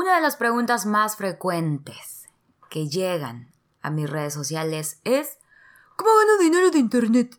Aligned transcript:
Una 0.00 0.14
de 0.14 0.22
las 0.22 0.36
preguntas 0.36 0.86
más 0.86 1.16
frecuentes 1.16 2.26
que 2.70 2.88
llegan 2.88 3.52
a 3.82 3.90
mis 3.90 4.08
redes 4.08 4.32
sociales 4.32 4.98
es 5.04 5.38
¿Cómo 5.94 6.08
gano 6.16 6.38
dinero 6.38 6.70
de 6.70 6.78
internet? 6.78 7.36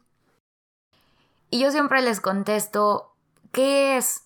Y 1.49 1.59
yo 1.59 1.71
siempre 1.71 2.03
les 2.03 2.21
contesto 2.21 3.15
¿qué 3.51 3.97
es 3.97 4.25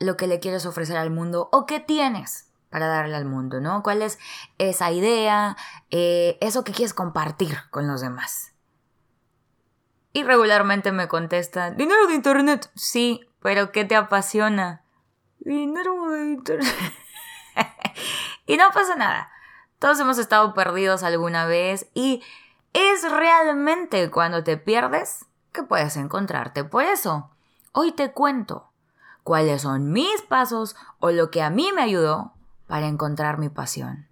lo 0.00 0.16
que 0.16 0.26
le 0.26 0.40
quieres 0.40 0.66
ofrecer 0.66 0.96
al 0.96 1.10
mundo 1.10 1.48
o 1.52 1.64
qué 1.64 1.78
tienes 1.78 2.48
para 2.70 2.88
darle 2.88 3.14
al 3.14 3.24
mundo, 3.24 3.60
¿no? 3.60 3.84
¿Cuál 3.84 4.02
es 4.02 4.18
esa 4.58 4.90
idea, 4.90 5.56
eh, 5.92 6.38
eso 6.40 6.64
que 6.64 6.72
quieres 6.72 6.92
compartir 6.92 7.56
con 7.70 7.86
los 7.86 8.00
demás? 8.00 8.52
Y 10.12 10.24
regularmente 10.24 10.90
me 10.90 11.06
contestan, 11.06 11.76
dinero 11.76 12.08
de 12.08 12.16
internet, 12.16 12.68
sí, 12.74 13.20
pero 13.40 13.70
¿qué 13.70 13.84
te 13.84 13.94
apasiona? 13.94 14.82
Dinero 15.38 16.10
de 16.10 16.30
internet. 16.32 16.74
y 18.46 18.56
no 18.56 18.70
pasa 18.72 18.96
nada. 18.96 19.30
Todos 19.78 20.00
hemos 20.00 20.18
estado 20.18 20.54
perdidos 20.54 21.02
alguna 21.02 21.46
vez 21.46 21.88
y 21.94 22.22
es 22.72 23.10
realmente 23.10 24.10
cuando 24.10 24.42
te 24.44 24.56
pierdes 24.56 25.26
que 25.52 25.62
puedes 25.62 25.96
encontrarte. 25.96 26.64
Por 26.64 26.84
eso, 26.84 27.30
hoy 27.72 27.92
te 27.92 28.12
cuento 28.12 28.70
cuáles 29.22 29.62
son 29.62 29.92
mis 29.92 30.22
pasos 30.22 30.76
o 30.98 31.10
lo 31.10 31.30
que 31.30 31.42
a 31.42 31.50
mí 31.50 31.72
me 31.74 31.82
ayudó 31.82 32.32
para 32.66 32.86
encontrar 32.86 33.38
mi 33.38 33.48
pasión. 33.48 34.06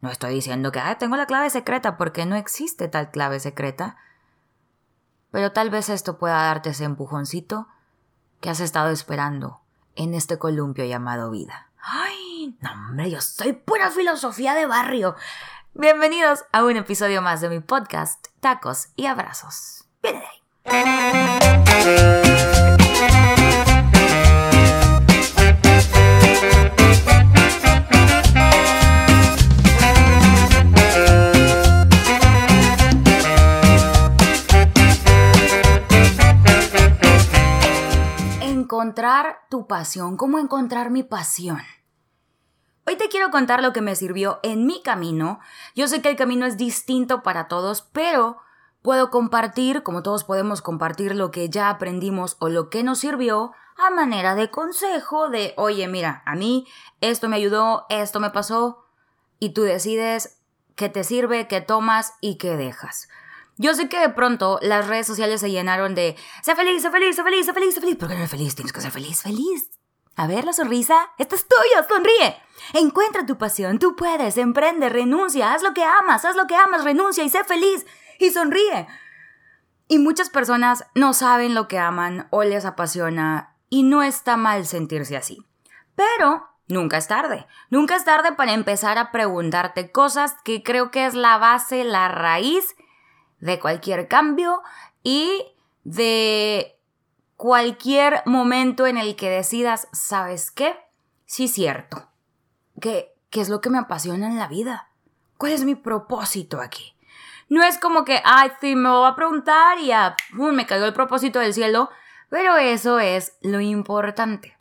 No 0.00 0.10
estoy 0.10 0.34
diciendo 0.34 0.72
que 0.72 0.80
tengo 0.98 1.16
la 1.16 1.26
clave 1.26 1.50
secreta 1.50 1.96
porque 1.96 2.26
no 2.26 2.34
existe 2.34 2.88
tal 2.88 3.10
clave 3.10 3.38
secreta, 3.40 3.96
pero 5.30 5.52
tal 5.52 5.70
vez 5.70 5.88
esto 5.88 6.18
pueda 6.18 6.42
darte 6.42 6.70
ese 6.70 6.84
empujoncito 6.84 7.68
que 8.40 8.50
has 8.50 8.60
estado 8.60 8.90
esperando 8.90 9.60
en 9.94 10.14
este 10.14 10.38
columpio 10.38 10.84
llamado 10.84 11.30
vida. 11.30 11.68
No, 12.42 12.72
hombre, 12.72 13.08
yo 13.10 13.20
soy 13.20 13.52
pura 13.52 13.90
filosofía 13.90 14.54
de 14.54 14.66
barrio. 14.66 15.14
Bienvenidos 15.74 16.44
a 16.50 16.64
un 16.64 16.76
episodio 16.76 17.22
más 17.22 17.40
de 17.40 17.48
mi 17.48 17.60
podcast, 17.60 18.26
Tacos 18.40 18.88
y 18.96 19.06
Abrazos. 19.06 19.84
Viene 20.02 20.24
encontrar 38.40 39.42
tu 39.48 39.68
pasión, 39.68 40.16
cómo 40.16 40.40
encontrar 40.40 40.90
mi 40.90 41.04
pasión. 41.04 41.60
Hoy 42.84 42.96
te 42.96 43.08
quiero 43.08 43.30
contar 43.30 43.62
lo 43.62 43.72
que 43.72 43.80
me 43.80 43.94
sirvió 43.94 44.40
en 44.42 44.66
mi 44.66 44.82
camino. 44.82 45.38
Yo 45.76 45.86
sé 45.86 46.02
que 46.02 46.10
el 46.10 46.16
camino 46.16 46.46
es 46.46 46.56
distinto 46.56 47.22
para 47.22 47.46
todos, 47.46 47.82
pero 47.82 48.38
puedo 48.82 49.10
compartir, 49.10 49.84
como 49.84 50.02
todos 50.02 50.24
podemos 50.24 50.62
compartir 50.62 51.14
lo 51.14 51.30
que 51.30 51.48
ya 51.48 51.70
aprendimos 51.70 52.36
o 52.40 52.48
lo 52.48 52.70
que 52.70 52.82
nos 52.82 52.98
sirvió 52.98 53.52
a 53.76 53.90
manera 53.90 54.34
de 54.34 54.50
consejo 54.50 55.28
de, 55.28 55.54
oye, 55.56 55.86
mira, 55.86 56.22
a 56.26 56.34
mí 56.34 56.66
esto 57.00 57.28
me 57.28 57.36
ayudó, 57.36 57.86
esto 57.88 58.18
me 58.18 58.30
pasó, 58.30 58.84
y 59.38 59.50
tú 59.50 59.62
decides 59.62 60.40
qué 60.74 60.88
te 60.88 61.04
sirve, 61.04 61.46
qué 61.46 61.60
tomas 61.60 62.14
y 62.20 62.36
qué 62.36 62.56
dejas. 62.56 63.08
Yo 63.58 63.74
sé 63.74 63.88
que 63.88 64.00
de 64.00 64.08
pronto 64.08 64.58
las 64.60 64.88
redes 64.88 65.06
sociales 65.06 65.40
se 65.40 65.50
llenaron 65.50 65.94
de 65.94 66.16
sé 66.42 66.56
feliz, 66.56 66.82
sé 66.82 66.90
feliz, 66.90 67.14
sé 67.14 67.22
feliz, 67.22 67.46
sé 67.46 67.52
feliz, 67.52 67.74
sé 67.74 67.80
feliz. 67.80 67.96
¿Por 67.96 68.08
qué 68.08 68.14
no 68.14 68.20
eres 68.20 68.30
feliz? 68.30 68.54
Tienes 68.56 68.72
que 68.72 68.80
ser 68.80 68.90
feliz, 68.90 69.22
feliz. 69.22 69.70
A 70.16 70.26
ver 70.26 70.44
la 70.44 70.52
sonrisa. 70.52 71.10
Esta 71.18 71.36
es 71.36 71.46
tuya, 71.46 71.86
sonríe. 71.88 72.36
Encuentra 72.74 73.26
tu 73.26 73.38
pasión, 73.38 73.78
tú 73.78 73.96
puedes, 73.96 74.36
emprende, 74.36 74.88
renuncia, 74.88 75.52
haz 75.52 75.62
lo 75.62 75.74
que 75.74 75.84
amas, 75.84 76.24
haz 76.24 76.36
lo 76.36 76.46
que 76.46 76.54
amas, 76.54 76.84
renuncia 76.84 77.24
y 77.24 77.28
sé 77.28 77.44
feliz 77.44 77.86
y 78.18 78.30
sonríe. 78.30 78.86
Y 79.88 79.98
muchas 79.98 80.30
personas 80.30 80.86
no 80.94 81.12
saben 81.12 81.54
lo 81.54 81.68
que 81.68 81.78
aman 81.78 82.28
o 82.30 82.44
les 82.44 82.64
apasiona 82.64 83.56
y 83.68 83.82
no 83.82 84.02
está 84.02 84.36
mal 84.36 84.66
sentirse 84.66 85.16
así. 85.16 85.44
Pero 85.94 86.48
nunca 86.68 86.96
es 86.96 87.08
tarde. 87.08 87.46
Nunca 87.68 87.96
es 87.96 88.04
tarde 88.04 88.32
para 88.32 88.52
empezar 88.52 88.96
a 88.96 89.12
preguntarte 89.12 89.90
cosas 89.90 90.36
que 90.44 90.62
creo 90.62 90.90
que 90.90 91.06
es 91.06 91.14
la 91.14 91.36
base, 91.38 91.84
la 91.84 92.08
raíz 92.08 92.74
de 93.40 93.58
cualquier 93.58 94.08
cambio 94.08 94.62
y 95.02 95.44
de 95.84 96.78
cualquier 97.42 98.22
momento 98.24 98.86
en 98.86 98.96
el 98.96 99.16
que 99.16 99.28
decidas, 99.28 99.88
¿sabes 99.90 100.52
qué? 100.52 100.78
Sí, 101.26 101.48
cierto. 101.48 102.08
¿Qué, 102.80 103.16
¿Qué 103.30 103.40
es 103.40 103.48
lo 103.48 103.60
que 103.60 103.68
me 103.68 103.78
apasiona 103.78 104.28
en 104.28 104.38
la 104.38 104.46
vida? 104.46 104.90
¿Cuál 105.38 105.50
es 105.50 105.64
mi 105.64 105.74
propósito 105.74 106.60
aquí? 106.60 106.96
No 107.48 107.64
es 107.64 107.78
como 107.78 108.04
que, 108.04 108.22
ay, 108.24 108.52
sí, 108.60 108.76
me 108.76 108.88
voy 108.90 109.10
a 109.10 109.16
preguntar 109.16 109.80
y 109.80 109.88
ya, 109.88 110.14
me 110.30 110.66
cayó 110.66 110.84
el 110.84 110.92
propósito 110.92 111.40
del 111.40 111.52
cielo, 111.52 111.90
pero 112.30 112.58
eso 112.58 113.00
es 113.00 113.36
lo 113.40 113.60
importante. 113.60 114.56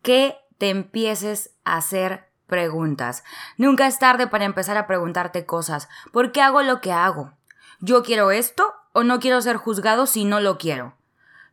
Que 0.00 0.38
te 0.56 0.70
empieces 0.70 1.50
a 1.66 1.76
hacer 1.76 2.30
preguntas. 2.46 3.24
Nunca 3.58 3.86
es 3.86 3.98
tarde 3.98 4.26
para 4.26 4.46
empezar 4.46 4.78
a 4.78 4.86
preguntarte 4.86 5.44
cosas. 5.44 5.90
¿Por 6.12 6.32
qué 6.32 6.40
hago 6.40 6.62
lo 6.62 6.80
que 6.80 6.92
hago? 6.92 7.34
yo 7.80 8.02
quiero 8.02 8.30
esto 8.30 8.74
o 8.94 9.04
no 9.04 9.20
quiero 9.20 9.42
ser 9.42 9.58
juzgado 9.58 10.06
si 10.06 10.24
no 10.24 10.40
lo 10.40 10.56
quiero. 10.56 10.94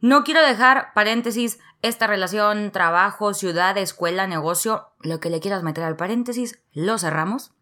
No 0.04 0.26
quiero 0.26 0.42
dejar, 0.42 0.92
paréntesis, 0.94 1.60
esta 1.82 2.08
relación, 2.08 2.74
trabajo, 2.74 3.34
ciudad, 3.34 3.78
escuela, 3.78 4.28
negocio, 4.28 4.90
lo 5.00 5.22
que 5.22 5.30
le 5.30 5.40
quieras 5.40 5.64
meter 5.64 5.86
al 5.86 5.96
paréntesis, 5.96 6.62
lo 6.74 6.98
cerramos. 6.98 7.54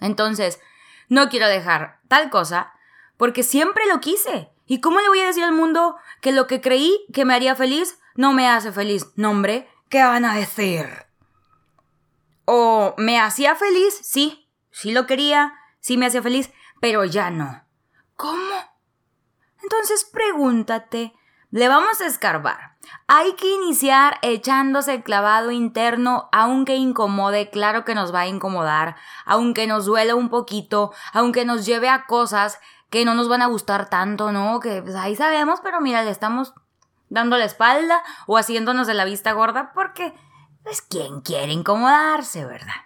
Entonces, 0.00 0.60
no 1.10 1.28
quiero 1.28 1.48
dejar 1.48 2.00
tal 2.08 2.30
cosa 2.30 2.72
porque 3.18 3.42
siempre 3.42 3.84
lo 3.86 4.00
quise. 4.00 4.50
¿Y 4.64 4.80
cómo 4.80 5.02
le 5.02 5.08
voy 5.08 5.20
a 5.20 5.26
decir 5.26 5.44
al 5.44 5.52
mundo 5.52 5.96
que 6.22 6.32
lo 6.32 6.46
que 6.46 6.62
creí 6.62 7.04
que 7.12 7.26
me 7.26 7.34
haría 7.34 7.54
feliz 7.54 8.00
no 8.14 8.32
me 8.32 8.48
hace 8.48 8.72
feliz? 8.72 9.08
No, 9.16 9.28
hombre, 9.28 9.68
¿qué 9.90 10.02
van 10.02 10.24
a 10.24 10.34
decir? 10.34 10.86
O 12.46 12.94
me 12.96 13.20
hacía 13.20 13.56
feliz, 13.56 14.00
sí, 14.02 14.48
sí 14.70 14.90
lo 14.90 15.06
quería, 15.06 15.52
sí 15.80 15.98
me 15.98 16.06
hacía 16.06 16.22
feliz, 16.22 16.50
pero 16.80 17.04
ya 17.04 17.28
no. 17.28 17.62
¿Cómo? 18.16 18.54
Entonces 19.62 20.08
pregúntate, 20.10 21.12
le 21.52 21.68
vamos 21.68 22.00
a 22.00 22.06
escarbar. 22.06 22.72
Hay 23.06 23.34
que 23.34 23.46
iniciar 23.46 24.18
echándose 24.22 24.94
el 24.94 25.02
clavado 25.04 25.50
interno, 25.50 26.28
aunque 26.32 26.76
incomode, 26.76 27.50
claro 27.50 27.84
que 27.84 27.94
nos 27.94 28.12
va 28.12 28.20
a 28.20 28.26
incomodar, 28.26 28.96
aunque 29.26 29.66
nos 29.66 29.84
duele 29.84 30.14
un 30.14 30.30
poquito, 30.30 30.92
aunque 31.12 31.44
nos 31.44 31.66
lleve 31.66 31.88
a 31.88 32.06
cosas 32.06 32.58
que 32.90 33.04
no 33.04 33.14
nos 33.14 33.28
van 33.28 33.42
a 33.42 33.46
gustar 33.46 33.90
tanto, 33.90 34.32
¿no? 34.32 34.60
Que 34.60 34.82
pues, 34.82 34.94
ahí 34.94 35.14
sabemos, 35.14 35.60
pero 35.62 35.80
mira, 35.80 36.02
le 36.02 36.10
estamos 36.10 36.54
dando 37.10 37.36
la 37.36 37.44
espalda 37.44 38.02
o 38.26 38.38
haciéndonos 38.38 38.86
de 38.86 38.94
la 38.94 39.04
vista 39.04 39.32
gorda 39.32 39.72
porque, 39.74 40.14
pues, 40.62 40.80
¿quién 40.80 41.20
quiere 41.20 41.52
incomodarse, 41.52 42.46
verdad? 42.46 42.80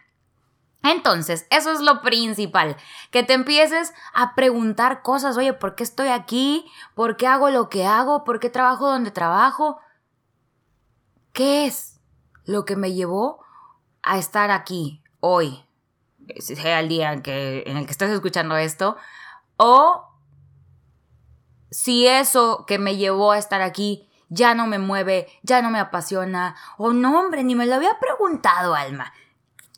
Entonces, 0.83 1.47
eso 1.51 1.73
es 1.73 1.81
lo 1.81 2.01
principal, 2.01 2.77
que 3.11 3.23
te 3.23 3.33
empieces 3.33 3.93
a 4.15 4.35
preguntar 4.35 5.03
cosas, 5.03 5.37
oye, 5.37 5.53
¿por 5.53 5.75
qué 5.75 5.83
estoy 5.83 6.09
aquí? 6.09 6.65
¿Por 6.95 7.17
qué 7.17 7.27
hago 7.27 7.51
lo 7.51 7.69
que 7.69 7.85
hago? 7.85 8.23
¿Por 8.25 8.39
qué 8.39 8.51
trabajo 8.51 8.87
donde 8.89 9.11
trabajo? 9.11 9.81
¿Qué 11.33 11.67
es 11.67 12.01
lo 12.45 12.65
que 12.65 12.77
me 12.77 12.93
llevó 12.93 13.45
a 14.03 14.19
estar 14.19 14.51
aquí 14.51 15.03
hoy? 15.21 15.65
Sea 16.39 16.81
el 16.81 16.89
día 16.89 17.13
en, 17.13 17.23
que, 17.23 17.65
en 17.67 17.77
el 17.77 17.87
que 17.87 17.93
estés 17.93 18.11
escuchando 18.11 18.57
esto, 18.57 18.97
o 19.57 20.07
si 21.71 22.07
eso 22.07 22.65
que 22.67 22.79
me 22.79 22.97
llevó 22.97 23.33
a 23.33 23.39
estar 23.39 23.63
aquí 23.63 24.09
ya 24.29 24.55
no 24.55 24.67
me 24.67 24.79
mueve, 24.79 25.29
ya 25.43 25.63
no 25.63 25.71
me 25.71 25.79
apasiona, 25.79 26.57
o 26.79 26.93
no, 26.93 27.19
hombre, 27.19 27.45
ni 27.45 27.55
me 27.55 27.67
lo 27.67 27.75
había 27.75 27.99
preguntado, 27.99 28.75
Alma. 28.75 29.13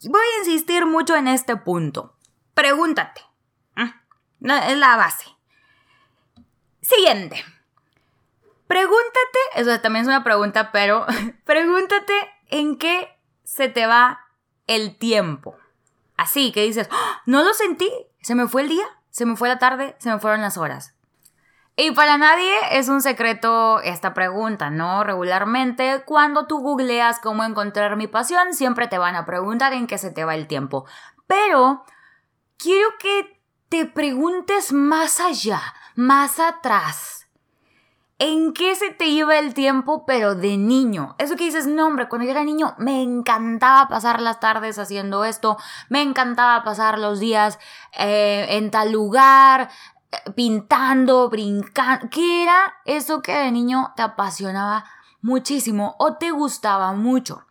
Voy 0.04 0.20
a 0.20 0.38
insistir 0.38 0.86
mucho 0.86 1.16
en 1.16 1.28
este 1.28 1.56
punto. 1.56 2.16
Pregúntate. 2.54 3.22
Es 4.40 4.76
la 4.76 4.96
base. 4.96 5.26
Siguiente. 6.80 7.44
Pregúntate, 8.66 9.38
eso 9.56 9.80
también 9.80 10.02
es 10.02 10.08
una 10.08 10.22
pregunta, 10.22 10.70
pero 10.72 11.06
pregúntate 11.44 12.12
en 12.48 12.76
qué 12.76 13.08
se 13.42 13.68
te 13.68 13.86
va 13.86 14.20
el 14.66 14.96
tiempo. 14.96 15.56
Así 16.16 16.52
que 16.52 16.62
dices, 16.62 16.88
¡Ah! 16.92 17.22
no 17.26 17.42
lo 17.42 17.54
sentí, 17.54 17.90
se 18.20 18.34
me 18.34 18.46
fue 18.46 18.62
el 18.62 18.68
día, 18.68 18.86
se 19.10 19.24
me 19.24 19.36
fue 19.36 19.48
la 19.48 19.58
tarde, 19.58 19.96
se 19.98 20.10
me 20.10 20.18
fueron 20.18 20.42
las 20.42 20.58
horas. 20.58 20.94
Y 21.80 21.92
para 21.92 22.18
nadie 22.18 22.52
es 22.72 22.88
un 22.88 23.00
secreto 23.00 23.80
esta 23.82 24.12
pregunta, 24.12 24.68
¿no? 24.68 25.04
Regularmente, 25.04 26.02
cuando 26.04 26.48
tú 26.48 26.58
googleas 26.58 27.20
cómo 27.20 27.44
encontrar 27.44 27.94
mi 27.94 28.08
pasión, 28.08 28.52
siempre 28.52 28.88
te 28.88 28.98
van 28.98 29.14
a 29.14 29.24
preguntar 29.24 29.72
en 29.72 29.86
qué 29.86 29.96
se 29.96 30.10
te 30.10 30.24
va 30.24 30.34
el 30.34 30.48
tiempo. 30.48 30.86
Pero 31.28 31.84
quiero 32.56 32.88
que 32.98 33.40
te 33.68 33.86
preguntes 33.86 34.72
más 34.72 35.20
allá, 35.20 35.62
más 35.94 36.40
atrás. 36.40 37.28
¿En 38.18 38.52
qué 38.54 38.74
se 38.74 38.90
te 38.90 39.04
iba 39.04 39.38
el 39.38 39.54
tiempo, 39.54 40.04
pero 40.04 40.34
de 40.34 40.56
niño? 40.56 41.14
Eso 41.18 41.36
que 41.36 41.44
dices, 41.44 41.68
no, 41.68 41.86
hombre, 41.86 42.08
cuando 42.08 42.24
yo 42.24 42.32
era 42.32 42.42
niño 42.42 42.74
me 42.78 43.00
encantaba 43.00 43.86
pasar 43.86 44.20
las 44.20 44.40
tardes 44.40 44.80
haciendo 44.80 45.24
esto, 45.24 45.56
me 45.88 46.02
encantaba 46.02 46.64
pasar 46.64 46.98
los 46.98 47.20
días 47.20 47.60
eh, 47.96 48.46
en 48.50 48.72
tal 48.72 48.90
lugar, 48.90 49.70
pintando, 50.34 51.28
brincando. 51.28 52.08
¿Qué 52.10 52.42
era 52.42 52.74
eso 52.84 53.22
que 53.22 53.32
de 53.32 53.50
niño 53.50 53.92
te 53.96 54.02
apasionaba 54.02 54.84
muchísimo 55.20 55.96
o 55.98 56.14
te 56.14 56.30
gustaba 56.30 56.92
mucho? 56.92 57.44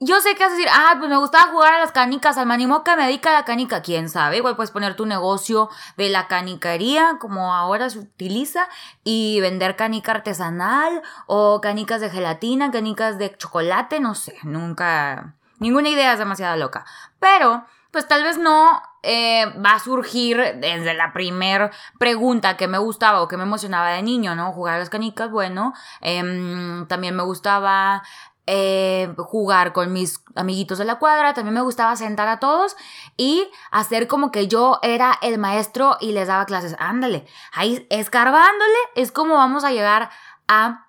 Yo 0.00 0.20
sé 0.20 0.36
que 0.36 0.44
vas 0.44 0.52
a 0.52 0.56
decir, 0.56 0.68
ah, 0.72 0.94
pues 0.96 1.10
me 1.10 1.16
gustaba 1.16 1.50
jugar 1.50 1.74
a 1.74 1.80
las 1.80 1.90
canicas, 1.90 2.38
al 2.38 2.46
manimo 2.46 2.84
que 2.84 2.94
me 2.94 3.06
dedica 3.06 3.30
a 3.30 3.32
la 3.32 3.44
canica, 3.44 3.82
quién 3.82 4.08
sabe, 4.08 4.36
igual 4.36 4.54
puedes 4.54 4.70
poner 4.70 4.94
tu 4.94 5.06
negocio 5.06 5.70
de 5.96 6.08
la 6.08 6.28
canicaría, 6.28 7.16
como 7.18 7.52
ahora 7.52 7.90
se 7.90 7.98
utiliza, 7.98 8.68
y 9.02 9.40
vender 9.40 9.74
canica 9.74 10.12
artesanal, 10.12 11.02
o 11.26 11.60
canicas 11.60 12.00
de 12.00 12.10
gelatina, 12.10 12.70
canicas 12.70 13.18
de 13.18 13.36
chocolate, 13.36 13.98
no 13.98 14.14
sé, 14.14 14.36
nunca, 14.44 15.34
ninguna 15.58 15.88
idea 15.88 16.12
es 16.12 16.20
demasiado 16.20 16.56
loca. 16.56 16.84
Pero, 17.18 17.66
pues 17.98 18.06
tal 18.06 18.22
vez 18.22 18.38
no 18.38 18.80
eh, 19.02 19.46
va 19.58 19.72
a 19.72 19.78
surgir 19.80 20.36
desde 20.60 20.94
la 20.94 21.12
primer 21.12 21.72
pregunta 21.98 22.56
que 22.56 22.68
me 22.68 22.78
gustaba 22.78 23.22
o 23.22 23.26
que 23.26 23.36
me 23.36 23.42
emocionaba 23.42 23.90
de 23.90 24.04
niño, 24.04 24.36
¿no? 24.36 24.52
Jugar 24.52 24.76
a 24.76 24.78
las 24.78 24.88
canicas, 24.88 25.32
bueno, 25.32 25.74
em, 26.00 26.86
también 26.86 27.16
me 27.16 27.24
gustaba 27.24 28.04
eh, 28.46 29.12
jugar 29.16 29.72
con 29.72 29.92
mis 29.92 30.22
amiguitos 30.36 30.78
de 30.78 30.84
la 30.84 31.00
cuadra, 31.00 31.34
también 31.34 31.54
me 31.54 31.60
gustaba 31.60 31.96
sentar 31.96 32.28
a 32.28 32.38
todos 32.38 32.76
y 33.16 33.50
hacer 33.72 34.06
como 34.06 34.30
que 34.30 34.46
yo 34.46 34.78
era 34.82 35.18
el 35.20 35.38
maestro 35.38 35.96
y 35.98 36.12
les 36.12 36.28
daba 36.28 36.46
clases. 36.46 36.76
Ándale, 36.78 37.26
ahí 37.52 37.84
escarbándole 37.90 38.78
es 38.94 39.10
como 39.10 39.34
vamos 39.34 39.64
a 39.64 39.72
llegar 39.72 40.10
a 40.46 40.86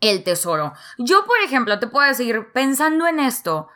el 0.00 0.24
tesoro. 0.24 0.72
Yo, 0.96 1.26
por 1.26 1.36
ejemplo, 1.44 1.78
te 1.78 1.86
puedo 1.86 2.08
decir, 2.08 2.50
pensando 2.54 3.06
en 3.06 3.20
esto, 3.20 3.68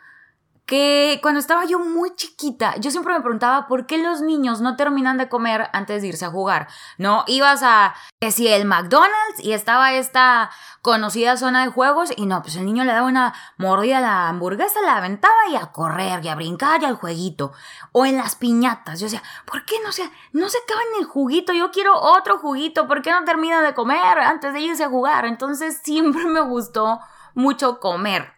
que 0.67 1.19
cuando 1.23 1.41
estaba 1.41 1.65
yo 1.67 1.79
muy 1.79 2.15
chiquita, 2.15 2.77
yo 2.77 2.91
siempre 2.91 3.13
me 3.13 3.21
preguntaba 3.21 3.67
por 3.67 3.87
qué 3.87 3.99
los 3.99 4.23
niños 4.23 4.61
no 4.61 4.77
terminan 4.77 5.19
de 5.19 5.29
comer 5.29 5.69
antes 5.73 6.01
de 6.01 6.09
irse 6.09 6.25
a 6.25 6.31
jugar. 6.31 6.69
No, 6.97 7.25
ibas 7.27 7.63
a, 7.63 7.95
que 8.21 8.31
si 8.31 8.49
el 8.49 8.65
McDonald's 8.65 9.41
y 9.41 9.53
estaba 9.53 9.93
esta 9.93 10.51
conocida 10.81 11.37
zona 11.37 11.65
de 11.65 11.71
juegos 11.71 12.13
y 12.17 12.27
no, 12.27 12.41
pues 12.43 12.57
el 12.57 12.65
niño 12.65 12.85
le 12.85 12.93
daba 12.93 13.07
una 13.07 13.35
mordida 13.59 13.99
a 13.99 14.01
la 14.01 14.29
hamburguesa, 14.29 14.81
la 14.83 14.97
aventaba 14.97 15.35
y 15.51 15.57
a 15.57 15.67
correr 15.67 16.25
y 16.25 16.29
a 16.29 16.35
brincar 16.35 16.83
y 16.83 16.87
al 16.87 16.97
jueguito. 16.97 17.53
O 17.93 18.07
en 18.07 18.17
las 18.17 18.37
piñatas, 18.37 19.01
yo 19.01 19.07
decía, 19.07 19.23
¿por 19.45 19.65
qué 19.67 19.77
no 19.85 19.93
se, 19.93 20.11
no 20.33 20.49
se 20.49 20.59
el 20.99 21.05
juguito? 21.05 21.53
Yo 21.53 21.71
quiero 21.71 21.99
otro 21.99 22.39
juguito, 22.39 22.87
¿por 22.87 23.03
qué 23.03 23.11
no 23.11 23.25
termina 23.25 23.63
de 23.63 23.75
comer 23.75 24.19
antes 24.19 24.53
de 24.53 24.61
irse 24.61 24.85
a 24.85 24.89
jugar? 24.89 25.27
Entonces 25.27 25.81
siempre 25.83 26.25
me 26.27 26.41
gustó 26.41 27.01
mucho 27.35 27.81
comer. 27.81 28.33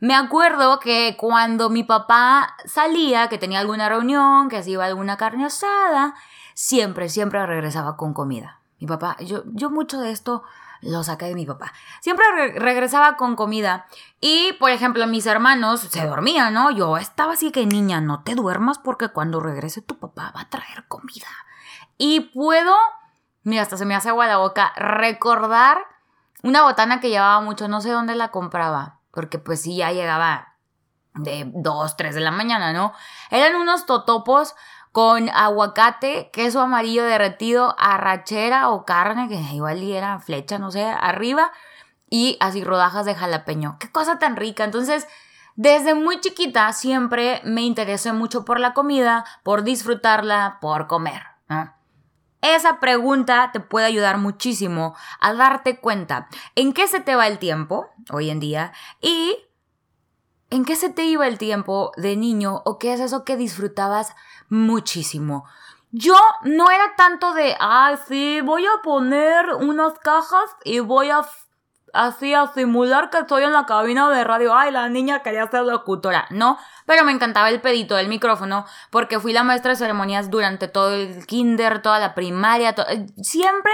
Me 0.00 0.14
acuerdo 0.14 0.80
que 0.80 1.14
cuando 1.18 1.68
mi 1.68 1.84
papá 1.84 2.56
salía, 2.64 3.28
que 3.28 3.36
tenía 3.36 3.60
alguna 3.60 3.86
reunión, 3.90 4.48
que 4.48 4.62
se 4.62 4.70
iba 4.70 4.84
a 4.84 4.86
alguna 4.86 5.18
carne 5.18 5.44
asada, 5.44 6.14
siempre, 6.54 7.10
siempre 7.10 7.44
regresaba 7.44 7.98
con 7.98 8.14
comida. 8.14 8.60
Mi 8.78 8.86
papá, 8.86 9.18
yo, 9.20 9.42
yo 9.52 9.68
mucho 9.68 10.00
de 10.00 10.10
esto 10.10 10.42
lo 10.80 11.02
saqué 11.04 11.26
de 11.26 11.34
mi 11.34 11.44
papá. 11.44 11.74
Siempre 12.00 12.24
regresaba 12.58 13.18
con 13.18 13.36
comida. 13.36 13.84
Y, 14.22 14.54
por 14.54 14.70
ejemplo, 14.70 15.06
mis 15.06 15.26
hermanos 15.26 15.80
se 15.80 16.06
dormían, 16.06 16.54
¿no? 16.54 16.70
Yo 16.70 16.96
estaba 16.96 17.34
así 17.34 17.52
que, 17.52 17.66
niña, 17.66 18.00
no 18.00 18.22
te 18.22 18.34
duermas 18.34 18.78
porque 18.78 19.08
cuando 19.08 19.38
regrese 19.38 19.82
tu 19.82 19.98
papá 19.98 20.32
va 20.34 20.42
a 20.42 20.48
traer 20.48 20.86
comida. 20.88 21.28
Y 21.98 22.20
puedo, 22.20 22.74
mira, 23.42 23.60
hasta 23.60 23.76
se 23.76 23.84
me 23.84 23.94
hace 23.94 24.08
agua 24.08 24.26
la 24.26 24.38
boca, 24.38 24.72
recordar 24.76 25.76
una 26.42 26.62
botana 26.62 27.00
que 27.00 27.10
llevaba 27.10 27.42
mucho, 27.42 27.68
no 27.68 27.82
sé 27.82 27.90
dónde 27.90 28.14
la 28.14 28.30
compraba 28.30 28.99
porque 29.10 29.38
pues 29.38 29.62
sí, 29.62 29.76
ya 29.76 29.92
llegaba 29.92 30.54
de 31.14 31.50
2, 31.54 31.96
3 31.96 32.14
de 32.14 32.20
la 32.20 32.30
mañana, 32.30 32.72
¿no? 32.72 32.92
Eran 33.30 33.56
unos 33.56 33.86
totopos 33.86 34.54
con 34.92 35.28
aguacate, 35.28 36.30
queso 36.32 36.60
amarillo 36.60 37.04
derretido, 37.04 37.76
arrachera 37.78 38.70
o 38.70 38.84
carne, 38.84 39.28
que 39.28 39.36
igual 39.54 39.82
era 39.82 40.18
flecha, 40.18 40.58
no 40.58 40.70
sé, 40.70 40.84
arriba, 40.84 41.52
y 42.08 42.36
así 42.40 42.64
rodajas 42.64 43.06
de 43.06 43.14
jalapeño. 43.14 43.76
Qué 43.78 43.90
cosa 43.90 44.18
tan 44.18 44.36
rica. 44.36 44.64
Entonces, 44.64 45.06
desde 45.54 45.94
muy 45.94 46.20
chiquita 46.20 46.72
siempre 46.72 47.40
me 47.44 47.62
interesé 47.62 48.12
mucho 48.12 48.44
por 48.44 48.58
la 48.58 48.74
comida, 48.74 49.24
por 49.44 49.62
disfrutarla, 49.62 50.58
por 50.60 50.86
comer. 50.88 51.29
Esa 52.42 52.80
pregunta 52.80 53.50
te 53.52 53.60
puede 53.60 53.86
ayudar 53.86 54.18
muchísimo 54.18 54.96
a 55.20 55.34
darte 55.34 55.78
cuenta 55.78 56.28
en 56.54 56.72
qué 56.72 56.88
se 56.88 57.00
te 57.00 57.14
va 57.14 57.26
el 57.26 57.38
tiempo 57.38 57.88
hoy 58.10 58.30
en 58.30 58.40
día 58.40 58.72
y 59.00 59.36
en 60.48 60.64
qué 60.64 60.74
se 60.74 60.90
te 60.90 61.04
iba 61.04 61.28
el 61.28 61.38
tiempo 61.38 61.92
de 61.96 62.16
niño 62.16 62.62
o 62.64 62.78
qué 62.78 62.94
es 62.94 63.00
eso 63.00 63.24
que 63.24 63.36
disfrutabas 63.36 64.14
muchísimo. 64.48 65.44
Yo 65.92 66.16
no 66.44 66.70
era 66.70 66.94
tanto 66.96 67.34
de, 67.34 67.56
ay, 67.58 67.96
sí, 68.08 68.40
voy 68.42 68.64
a 68.64 68.82
poner 68.82 69.54
unas 69.54 69.98
cajas 69.98 70.56
y 70.64 70.78
voy 70.80 71.10
a 71.10 71.24
así 71.92 72.34
a 72.34 72.46
simular 72.52 73.10
que 73.10 73.18
estoy 73.18 73.44
en 73.44 73.52
la 73.52 73.66
cabina 73.66 74.08
de 74.10 74.24
radio. 74.24 74.54
Ay, 74.54 74.70
la 74.70 74.88
niña 74.88 75.22
quería 75.22 75.50
ser 75.50 75.62
locutora. 75.62 76.26
No, 76.30 76.58
pero 76.86 77.04
me 77.04 77.12
encantaba 77.12 77.48
el 77.50 77.60
pedito 77.60 77.96
del 77.96 78.08
micrófono 78.08 78.66
porque 78.90 79.20
fui 79.20 79.32
la 79.32 79.44
maestra 79.44 79.70
de 79.70 79.76
ceremonias 79.76 80.30
durante 80.30 80.68
todo 80.68 80.94
el 80.94 81.26
kinder, 81.26 81.82
toda 81.82 81.98
la 81.98 82.14
primaria, 82.14 82.74
eh, 82.88 83.06
siempre 83.22 83.72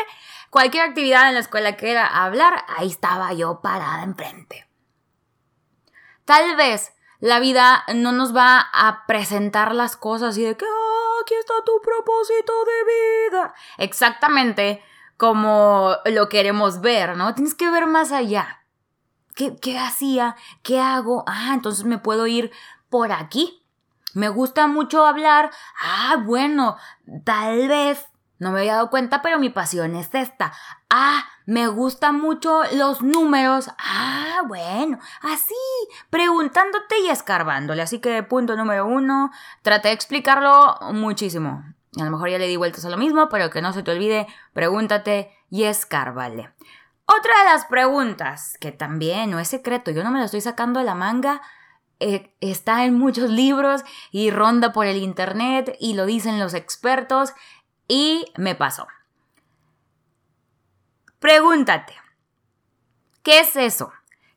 cualquier 0.50 0.88
actividad 0.88 1.28
en 1.28 1.34
la 1.34 1.40
escuela 1.40 1.76
que 1.76 1.90
era 1.90 2.06
hablar, 2.06 2.64
ahí 2.76 2.88
estaba 2.88 3.32
yo 3.32 3.60
parada 3.60 4.02
enfrente. 4.02 4.66
Tal 6.24 6.56
vez 6.56 6.92
la 7.20 7.40
vida 7.40 7.84
no 7.94 8.12
nos 8.12 8.34
va 8.34 8.60
a 8.72 9.06
presentar 9.06 9.74
las 9.74 9.96
cosas 9.96 10.36
y 10.38 10.44
de 10.44 10.56
que 10.56 10.64
oh, 10.64 11.20
aquí 11.22 11.34
está 11.34 11.54
tu 11.64 11.80
propósito 11.80 12.52
de 12.64 13.30
vida. 13.30 13.54
Exactamente 13.78 14.82
como 15.16 15.96
lo 16.04 16.28
queremos 16.28 16.80
ver, 16.80 17.16
¿no? 17.16 17.34
Tienes 17.34 17.54
que 17.54 17.70
ver 17.70 17.86
más 17.86 18.12
allá. 18.12 18.64
¿Qué, 19.34 19.56
¿Qué, 19.56 19.78
hacía? 19.78 20.36
¿Qué 20.62 20.80
hago? 20.80 21.24
Ah, 21.26 21.52
entonces 21.54 21.84
me 21.84 21.98
puedo 21.98 22.26
ir 22.26 22.50
por 22.88 23.12
aquí. 23.12 23.62
Me 24.14 24.28
gusta 24.28 24.66
mucho 24.66 25.04
hablar. 25.04 25.50
Ah, 25.80 26.16
bueno, 26.24 26.76
tal 27.24 27.68
vez 27.68 28.06
no 28.38 28.50
me 28.50 28.60
había 28.60 28.74
dado 28.74 28.90
cuenta, 28.90 29.22
pero 29.22 29.38
mi 29.38 29.48
pasión 29.48 29.94
es 29.94 30.14
esta. 30.14 30.52
Ah, 30.90 31.24
me 31.46 31.68
gustan 31.68 32.20
mucho 32.20 32.62
los 32.72 33.02
números. 33.02 33.70
Ah, 33.78 34.42
bueno, 34.46 34.98
así, 35.22 35.54
preguntándote 36.10 36.98
y 37.00 37.08
escarbándole. 37.08 37.82
Así 37.82 37.98
que 37.98 38.22
punto 38.22 38.56
número 38.56 38.86
uno, 38.86 39.30
traté 39.62 39.88
de 39.88 39.94
explicarlo 39.94 40.78
muchísimo. 40.92 41.62
A 41.98 42.04
lo 42.04 42.10
mejor 42.10 42.28
ya 42.28 42.38
le 42.38 42.46
di 42.46 42.56
vueltas 42.56 42.84
a 42.84 42.90
lo 42.90 42.96
mismo, 42.96 43.28
pero 43.28 43.50
que 43.50 43.62
no 43.62 43.72
se 43.72 43.82
te 43.82 43.90
olvide, 43.90 44.26
pregúntate 44.52 45.32
y 45.50 45.64
escárbale. 45.64 46.52
Otra 47.06 47.32
de 47.38 47.44
las 47.50 47.64
preguntas, 47.66 48.58
que 48.60 48.72
también 48.72 49.30
no 49.30 49.38
es 49.38 49.48
secreto, 49.48 49.92
yo 49.92 50.02
no 50.02 50.10
me 50.10 50.18
lo 50.18 50.24
estoy 50.24 50.40
sacando 50.40 50.80
de 50.80 50.86
la 50.86 50.94
manga, 50.94 51.40
eh, 52.00 52.34
está 52.40 52.84
en 52.84 52.98
muchos 52.98 53.30
libros 53.30 53.82
y 54.10 54.30
ronda 54.30 54.72
por 54.72 54.86
el 54.86 54.98
internet 54.98 55.76
y 55.80 55.94
lo 55.94 56.04
dicen 56.04 56.38
los 56.38 56.52
expertos 56.52 57.32
y 57.88 58.26
me 58.36 58.54
pasó. 58.54 58.86
Pregúntate, 61.20 61.94
¿qué 63.22 63.40
es 63.40 63.56
eso 63.56 63.92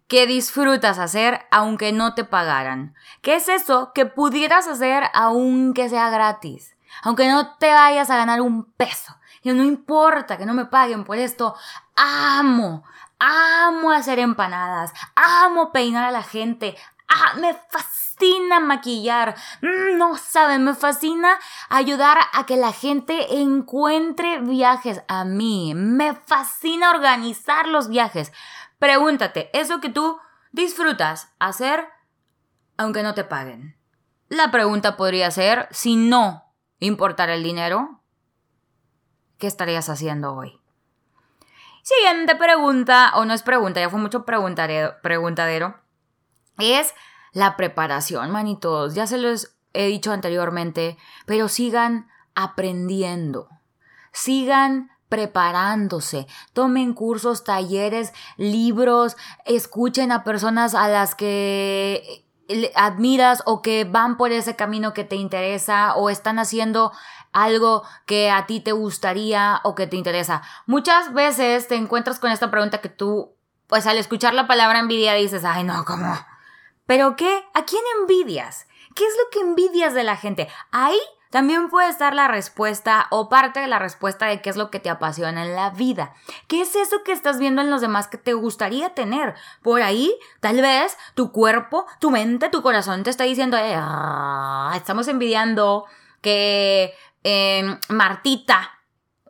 que 0.08 0.26
disfrutas 0.26 1.00
hacer 1.00 1.42
aunque 1.52 1.92
no 1.92 2.14
te 2.14 2.24
pagaran? 2.24 2.96
¿Qué 3.22 3.36
es 3.36 3.50
eso 3.50 3.92
que 3.94 4.06
pudieras 4.06 4.68
hacer 4.68 5.04
aunque 5.14 5.90
sea 5.90 6.10
gratis? 6.10 6.76
Aunque 7.04 7.28
no 7.28 7.56
te 7.58 7.74
vayas 7.74 8.10
a 8.10 8.18
ganar 8.18 8.42
un 8.42 8.72
peso, 8.74 9.16
y 9.42 9.54
no 9.54 9.64
importa 9.64 10.38
que 10.38 10.46
no 10.46 10.54
me 10.54 10.66
paguen 10.66 11.04
por 11.04 11.18
esto, 11.18 11.56
amo, 11.96 12.84
amo 13.20 13.92
hacer 13.92 14.20
empanadas, 14.20 14.92
amo 15.16 15.72
peinar 15.72 16.06
a 16.06 16.12
la 16.12 16.24
gente, 16.24 16.76
ah, 17.08 17.34
me 17.40 17.54
fascina 17.70 18.60
maquillar, 18.60 19.36
mm, 19.62 19.98
no 19.98 20.18
saben, 20.18 20.64
me 20.64 20.76
fascina 20.76 21.38
ayudar 21.70 22.18
a 22.34 22.46
que 22.46 22.58
la 22.58 22.74
gente 22.74 23.40
encuentre 23.40 24.40
viajes 24.40 25.02
a 25.08 25.24
mí, 25.24 25.74
me 25.76 26.14
fascina 26.14 26.92
organizar 26.92 27.68
los 27.68 27.90
viajes. 27.90 28.32
Pregúntate, 28.78 29.50
¿eso 29.54 29.80
que 29.82 29.90
tú 29.90 30.18
disfrutas 30.52 31.34
hacer 31.40 31.88
aunque 32.78 33.04
no 33.04 33.14
te 33.14 33.26
paguen? 33.26 33.78
La 34.30 34.52
pregunta 34.52 34.96
podría 34.96 35.32
ser, 35.32 35.68
si 35.72 35.96
no 35.96 36.49
importar 36.80 37.30
el 37.30 37.44
dinero, 37.44 38.02
¿qué 39.38 39.48
estarías 39.48 39.90
haciendo 39.90 40.34
hoy? 40.34 40.60
Siguiente 41.84 42.36
pregunta, 42.36 43.14
o 43.16 43.26
no 43.26 43.34
es 43.34 43.42
pregunta, 43.42 43.80
ya 43.80 43.90
fue 43.90 44.00
mucho 44.00 44.26
preguntadero, 44.26 45.76
es 46.60 46.94
la 47.32 47.56
preparación, 47.58 48.32
manitos. 48.32 48.96
Ya 48.96 49.08
se 49.08 49.18
los 49.18 49.56
he 49.74 49.88
dicho 49.88 50.12
anteriormente, 50.12 50.98
pero 51.26 51.48
sigan 51.48 52.08
aprendiendo, 52.36 53.50
sigan 54.12 54.92
preparándose. 55.10 56.28
Tomen 56.54 56.94
cursos, 56.94 57.44
talleres, 57.44 58.14
libros, 58.38 59.18
escuchen 59.46 60.12
a 60.12 60.24
personas 60.24 60.76
a 60.76 60.88
las 60.88 61.16
que 61.16 62.29
admiras 62.76 63.44
o 63.46 63.62
que 63.62 63.84
van 63.84 64.18
por 64.18 64.32
ese 64.32 64.56
camino 64.56 64.94
que 64.94 65.04
te 65.04 65.16
interesa 65.16 65.96
o 65.96 66.10
están 66.10 66.40
haciendo 66.40 66.92
algo 67.32 67.84
que 68.06 68.32
a 68.32 68.46
ti 68.46 68.60
te 68.60 68.72
gustaría 68.72 69.62
o 69.64 69.76
que 69.76 69.88
te 69.88 69.98
interesa. 69.98 70.42
Muchas 70.66 71.14
veces 71.14 71.68
te 71.68 71.76
encuentras 71.76 72.20
con 72.20 72.32
esta 72.32 72.50
pregunta 72.50 72.80
que 72.80 72.90
tú, 72.90 73.34
pues 73.68 73.86
al 73.86 73.98
escuchar 73.98 74.34
la 74.34 74.48
palabra 74.48 74.80
envidia 74.80 75.14
dices, 75.14 75.46
ay 75.46 75.64
no, 75.64 75.86
¿cómo? 75.86 76.18
¿Pero 76.86 77.16
qué? 77.16 77.44
¿A 77.54 77.66
quién 77.66 77.84
envidias? 78.02 78.68
¿Qué 78.96 79.06
es 79.06 79.14
lo 79.24 79.30
que 79.32 79.40
envidias 79.48 79.94
de 79.94 80.04
la 80.04 80.18
gente? 80.18 80.50
Ahí 80.72 81.00
también 81.30 81.70
puede 81.70 81.90
estar 81.90 82.16
la 82.16 82.28
respuesta 82.28 83.06
o 83.12 83.30
parte 83.30 83.60
de 83.60 83.68
la 83.68 83.78
respuesta 83.78 84.26
de 84.26 84.42
qué 84.42 84.50
es 84.50 84.58
lo 84.58 84.72
que 84.72 84.80
te 84.80 84.90
apasiona 84.90 85.46
en 85.46 85.56
la 85.56 85.70
vida. 85.70 86.14
¿Qué 86.48 86.62
es 86.62 86.76
eso 86.76 87.04
que 87.06 87.12
estás 87.12 87.38
viendo 87.38 87.62
en 87.62 87.70
los 87.70 87.82
demás 87.82 88.08
que 88.08 88.18
te 88.18 88.34
gustaría 88.34 88.96
tener? 88.96 89.36
Por 89.62 89.84
ahí, 89.84 90.12
tal 90.40 90.60
vez 90.60 90.98
tu 91.14 91.32
cuerpo, 91.32 91.86
tu 92.00 92.10
mente, 92.10 92.50
tu 92.50 92.64
corazón 92.64 93.04
te 93.04 93.12
está 93.12 93.26
diciendo, 93.26 93.58
eh, 93.58 93.76
ah, 93.78 94.74
estamos 94.76 95.08
envidiando 95.08 95.86
que 96.22 96.96
em, 97.24 97.80
Martita 97.90 98.80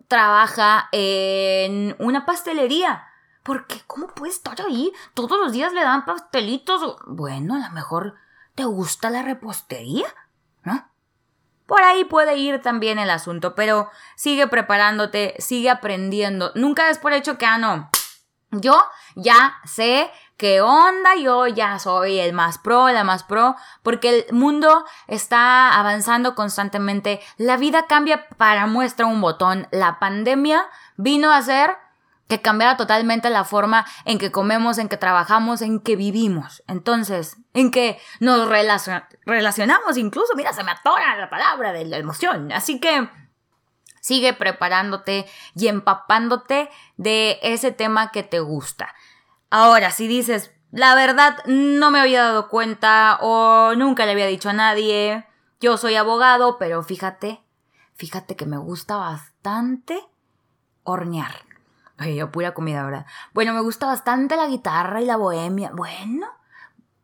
trabaja 0.08 0.88
en 0.94 1.96
una 2.00 2.26
pastelería. 2.26 3.06
Porque, 3.44 3.82
¿cómo 3.88 4.08
puede 4.08 4.32
estar 4.32 4.62
ahí? 4.62 4.94
Todos 5.14 5.40
los 5.40 5.52
días 5.52 5.74
le 5.74 5.82
dan 5.82 6.06
pastelitos. 6.06 6.98
Bueno, 7.08 7.56
a 7.56 7.60
lo 7.60 7.72
mejor 7.72 8.16
te 8.56 8.64
gusta 8.64 9.10
la 9.10 9.22
repostería, 9.22 10.08
¿no? 10.64 10.90
Por 11.70 11.84
ahí 11.84 12.04
puede 12.04 12.36
ir 12.36 12.64
también 12.64 12.98
el 12.98 13.12
asunto, 13.12 13.54
pero 13.54 13.92
sigue 14.16 14.48
preparándote, 14.48 15.36
sigue 15.38 15.70
aprendiendo. 15.70 16.52
Nunca 16.56 16.88
des 16.88 16.98
por 16.98 17.14
hecho 17.14 17.38
que, 17.38 17.46
ah, 17.46 17.60
no, 17.60 17.92
yo 18.50 18.84
ya 19.16 19.54
sé 19.66 20.10
qué 20.36 20.62
onda, 20.62 21.16
yo 21.16 21.46
ya 21.46 21.78
soy 21.78 22.18
el 22.18 22.34
más 22.34 22.58
pro, 22.58 22.90
la 22.90 23.04
más 23.04 23.24
pro, 23.24 23.56
porque 23.84 24.26
el 24.28 24.34
mundo 24.36 24.84
está 25.06 25.78
avanzando 25.78 26.34
constantemente, 26.34 27.22
la 27.38 27.56
vida 27.56 27.86
cambia 27.86 28.28
para 28.30 28.66
muestra 28.66 29.06
un 29.06 29.22
botón, 29.22 29.68
la 29.70 30.00
pandemia 30.00 30.66
vino 30.98 31.32
a 31.32 31.40
ser 31.44 31.78
que 32.30 32.42
cambiara 32.42 32.78
totalmente 32.78 33.32
la 33.32 33.44
forma 33.44 33.88
en 34.06 34.20
que 34.20 34.32
comemos, 34.32 34.78
en 34.78 34.88
que 34.88 34.98
trabajamos, 34.98 35.64
en 35.64 35.80
que 35.80 35.96
vivimos. 35.96 36.64
Entonces, 36.68 37.38
en 37.56 37.72
que 37.72 38.00
nos 38.20 38.48
relacionamos 38.48 39.98
incluso, 39.98 40.36
mira, 40.36 40.54
se 40.54 40.64
me 40.64 40.72
atora 40.72 41.18
la 41.18 41.30
palabra 41.32 41.74
de 41.74 41.86
la 41.86 41.98
emoción. 41.98 42.52
Así 42.52 42.80
que 42.80 43.10
sigue 44.00 44.34
preparándote 44.34 45.26
y 45.56 45.70
empapándote 45.70 46.70
de 46.98 47.40
ese 47.42 47.72
tema 47.72 48.12
que 48.12 48.22
te 48.22 48.40
gusta. 48.40 48.94
Ahora, 49.50 49.90
si 49.90 50.08
dices, 50.08 50.52
la 50.72 50.94
verdad, 50.94 51.44
no 51.48 51.90
me 51.90 52.00
había 52.00 52.22
dado 52.22 52.48
cuenta 52.48 53.18
o 53.22 53.74
nunca 53.76 54.06
le 54.06 54.12
había 54.12 54.28
dicho 54.28 54.50
a 54.50 54.54
nadie, 54.54 55.26
yo 55.60 55.78
soy 55.78 55.96
abogado, 55.96 56.60
pero 56.60 56.84
fíjate, 56.84 57.42
fíjate 57.96 58.36
que 58.36 58.46
me 58.46 58.58
gusta 58.58 58.98
bastante 58.98 60.00
hornear. 60.84 61.49
Ay, 62.00 62.16
yo 62.16 62.32
pura 62.32 62.54
comida, 62.54 62.84
¿verdad? 62.84 63.06
Bueno, 63.34 63.54
me 63.54 63.60
gusta 63.60 63.86
bastante 63.86 64.38
la 64.38 64.48
guitarra 64.48 65.02
y 65.02 65.06
la 65.06 65.18
bohemia. 65.18 65.72
Bueno, 65.74 66.28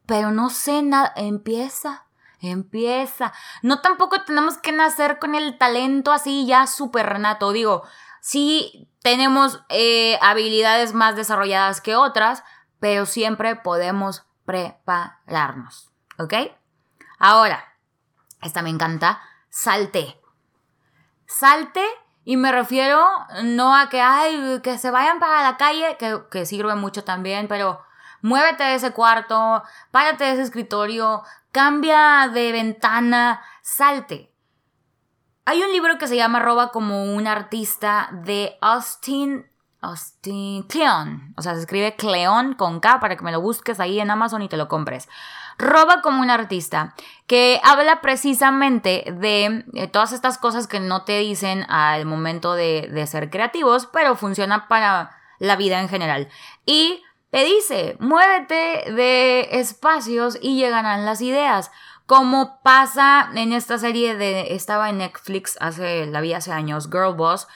pero 0.05 0.31
no 0.31 0.49
sé 0.49 0.81
nada. 0.81 1.11
Empieza, 1.17 2.05
empieza. 2.39 3.33
No 3.61 3.81
tampoco 3.81 4.21
tenemos 4.23 4.57
que 4.57 4.71
nacer 4.71 5.19
con 5.19 5.35
el 5.35 5.57
talento 5.57 6.13
así 6.13 6.45
ya 6.47 6.65
súper 6.65 7.19
nato. 7.19 7.51
Digo, 7.51 7.83
sí 8.21 8.89
tenemos 9.01 9.63
eh, 9.67 10.17
habilidades 10.21 10.93
más 10.93 11.17
desarrolladas 11.17 11.81
que 11.81 11.97
otras, 11.97 12.43
pero 12.79 13.05
siempre 13.05 13.57
podemos 13.57 14.25
prepararnos. 14.45 15.91
¿Ok? 16.17 16.33
Ahora, 17.19 17.65
esta 18.41 18.61
me 18.61 18.69
encanta. 18.69 19.21
Salte. 19.49 20.21
Salte 21.25 21.83
y 22.25 22.37
me 22.37 22.51
refiero 22.51 23.07
no 23.43 23.75
a 23.75 23.87
que, 23.87 24.01
ay, 24.01 24.59
que 24.63 24.79
se 24.79 24.89
vayan 24.89 25.19
para 25.19 25.43
la 25.43 25.57
calle, 25.57 25.95
que, 25.97 26.21
que 26.31 26.47
sirve 26.47 26.73
mucho 26.73 27.03
también, 27.03 27.47
pero 27.47 27.81
muévete 28.21 28.63
de 28.63 28.75
ese 28.75 28.91
cuarto, 28.91 29.61
párate 29.91 30.23
de 30.23 30.31
ese 30.31 30.41
escritorio, 30.41 31.21
cambia 31.51 32.27
de 32.33 32.51
ventana, 32.51 33.41
salte. 33.61 34.33
Hay 35.45 35.61
un 35.61 35.71
libro 35.71 35.99
que 35.99 36.07
se 36.07 36.15
llama 36.15 36.39
Roba 36.39 36.71
como 36.71 37.13
un 37.13 37.27
artista 37.27 38.09
de 38.11 38.57
Austin, 38.59 39.47
Austin 39.85 40.63
Cleon. 40.63 41.33
O 41.37 41.41
sea, 41.41 41.53
se 41.53 41.61
escribe 41.61 41.95
Cleon 41.95 42.53
con 42.53 42.79
K 42.79 42.99
para 42.99 43.15
que 43.15 43.23
me 43.23 43.31
lo 43.31 43.41
busques 43.41 43.79
ahí 43.79 43.99
en 43.99 44.11
Amazon 44.11 44.41
y 44.41 44.49
te 44.49 44.57
lo 44.57 44.67
compres. 44.67 45.07
Roba 45.57 46.01
como 46.01 46.21
un 46.21 46.29
artista, 46.29 46.95
que 47.27 47.61
habla 47.63 48.01
precisamente 48.01 49.05
de 49.19 49.63
eh, 49.73 49.87
todas 49.87 50.11
estas 50.11 50.37
cosas 50.37 50.67
que 50.67 50.81
no 50.81 51.03
te 51.03 51.19
dicen 51.19 51.65
al 51.69 52.05
momento 52.05 52.53
de, 52.53 52.89
de 52.91 53.07
ser 53.07 53.29
creativos, 53.29 53.85
pero 53.85 54.15
funciona 54.15 54.67
para 54.67 55.11
la 55.39 55.55
vida 55.55 55.79
en 55.79 55.87
general. 55.87 56.27
Y 56.65 57.01
te 57.31 57.43
dice, 57.43 57.97
muévete 57.99 58.91
de 58.93 59.59
espacios 59.59 60.37
y 60.41 60.55
llegarán 60.57 61.05
las 61.05 61.21
ideas. 61.21 61.71
Como 62.05 62.61
pasa 62.61 63.29
en 63.33 63.51
esta 63.51 63.77
serie 63.77 64.15
de, 64.15 64.53
estaba 64.55 64.89
en 64.89 64.99
Netflix 64.99 65.57
hace, 65.59 66.05
la 66.05 66.21
vi 66.21 66.33
hace 66.33 66.51
años, 66.51 66.89
Girl 66.91 67.15
Boss, 67.15 67.47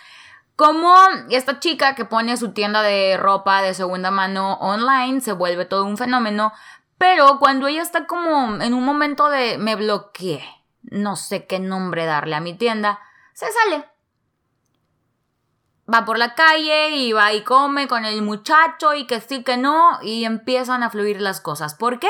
como 0.59 0.93
esta 1.29 1.61
chica 1.61 1.95
que 1.95 2.03
pone 2.03 2.35
su 2.35 2.51
tienda 2.51 2.81
de 2.81 3.15
ropa 3.15 3.61
de 3.61 3.73
segunda 3.73 4.11
mano 4.11 4.55
online 4.55 5.21
se 5.21 5.31
vuelve 5.31 5.63
todo 5.63 5.85
un 5.85 5.95
fenómeno 5.95 6.51
pero 6.99 7.39
cuando 7.39 7.67
ella 7.67 7.81
está 7.81 8.05
como 8.05 8.61
en 8.61 8.73
un 8.73 8.83
momento 8.83 9.29
de 9.29 9.57
me 9.57 9.77
bloqueé, 9.77 10.43
no 10.81 11.15
sé 11.15 11.47
qué 11.47 11.57
nombre 11.57 12.05
darle 12.05 12.35
a 12.35 12.41
mi 12.41 12.53
tienda, 12.53 12.99
se 13.33 13.45
sale. 13.49 13.85
Va 15.91 16.03
por 16.03 16.17
la 16.17 16.35
calle 16.35 16.89
y 16.89 17.13
va 17.13 17.31
y 17.31 17.45
come 17.45 17.87
con 17.87 18.03
el 18.03 18.21
muchacho 18.21 18.93
y 18.95 19.07
que 19.07 19.21
sí 19.21 19.45
que 19.45 19.55
no 19.55 19.99
y 20.01 20.25
empiezan 20.25 20.83
a 20.83 20.89
fluir 20.89 21.21
las 21.21 21.39
cosas. 21.39 21.73
¿Por 21.73 21.99
qué? 21.99 22.09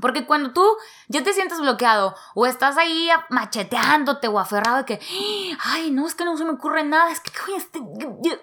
Porque 0.00 0.26
cuando 0.26 0.52
tú 0.52 0.64
ya 1.08 1.22
te 1.22 1.32
sientes 1.32 1.60
bloqueado 1.60 2.14
o 2.34 2.46
estás 2.46 2.76
ahí 2.76 3.08
macheteándote 3.30 4.28
o 4.28 4.38
aferrado 4.38 4.78
de 4.78 4.84
que, 4.84 5.00
ay, 5.64 5.90
no, 5.90 6.06
es 6.06 6.14
que 6.14 6.24
no 6.24 6.36
se 6.36 6.44
me 6.44 6.52
ocurre 6.52 6.84
nada, 6.84 7.10
es 7.10 7.20
que 7.20 7.32
este, 7.56 7.80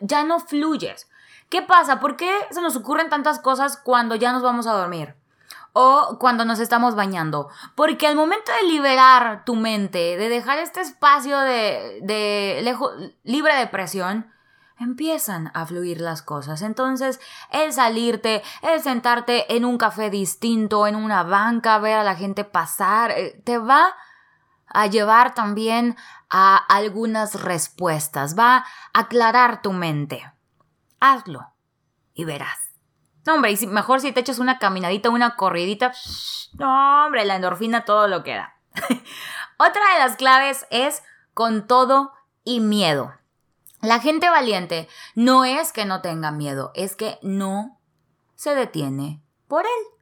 ya 0.02 0.24
no 0.24 0.40
fluyes. 0.40 1.08
¿Qué 1.50 1.62
pasa? 1.62 2.00
¿Por 2.00 2.18
qué 2.18 2.32
se 2.50 2.62
nos 2.62 2.76
ocurren 2.76 3.10
tantas 3.10 3.40
cosas 3.40 3.78
cuando 3.78 4.16
ya 4.16 4.32
nos 4.32 4.42
vamos 4.42 4.68
a 4.68 4.74
dormir? 4.74 5.16
o 5.74 6.18
cuando 6.20 6.46
nos 6.46 6.60
estamos 6.60 6.96
bañando. 6.96 7.50
Porque 7.76 8.08
al 8.08 8.16
momento 8.16 8.52
de 8.52 8.68
liberar 8.68 9.44
tu 9.44 9.56
mente, 9.56 10.18
de 10.18 10.30
dejar 10.30 10.60
este 10.60 10.82
espacio 10.82 11.40
de, 11.40 12.00
de 12.04 12.78
libre 13.24 13.56
de 13.56 13.68
presión, 13.68 14.32
empiezan 14.80 15.52
a 15.54 15.66
fluir 15.66 16.02
las 16.02 16.22
cosas. 16.22 16.62
Entonces, 16.62 17.20
el 17.52 17.74
salirte, 17.74 18.44
el 18.62 18.82
sentarte 18.82 19.56
en 19.56 19.66
un 19.66 19.78
café 19.78 20.10
distinto, 20.10 20.88
en 20.88 20.96
una 20.96 21.24
banca, 21.24 21.78
ver 21.80 21.98
a 21.98 22.04
la 22.04 22.16
gente 22.16 22.44
pasar, 22.44 23.12
eh, 23.12 23.42
te 23.44 23.58
va 23.58 23.96
a 24.68 24.88
llevar 24.88 25.34
también 25.34 25.96
a 26.30 26.58
algunas 26.58 27.42
respuestas, 27.42 28.38
va 28.38 28.58
a 28.58 28.66
aclarar 28.94 29.62
tu 29.62 29.72
mente. 29.72 30.32
Hazlo 31.00 31.54
y 32.14 32.26
verás. 32.26 32.58
No, 33.26 33.36
hombre, 33.36 33.52
y 33.52 33.68
mejor 33.68 34.02
si 34.02 34.12
te 34.12 34.20
echas 34.20 34.40
una 34.40 34.60
caminadita, 34.60 35.10
una 35.10 35.36
corridita. 35.36 35.94
No, 36.58 37.06
hombre, 37.06 37.24
la 37.26 37.36
endorfina 37.36 37.86
todo 37.86 38.08
lo 38.08 38.24
que 38.24 38.36
da. 38.36 38.56
Otra 39.58 39.94
de 39.94 40.00
las 40.00 40.18
claves 40.18 40.66
es 40.72 41.04
con 41.34 41.68
todo 41.68 42.12
y 42.44 42.60
miedo. 42.60 43.14
La 43.84 44.00
gente 44.00 44.30
valiente 44.30 44.88
no 45.14 45.44
es 45.44 45.74
que 45.74 45.84
no 45.84 46.02
tenga 46.02 46.32
miedo, 46.32 46.72
es 46.74 46.96
que 46.96 47.20
no 47.22 47.82
se 48.34 48.56
detiene 48.56 49.22
por 49.50 49.66
él. 49.66 50.00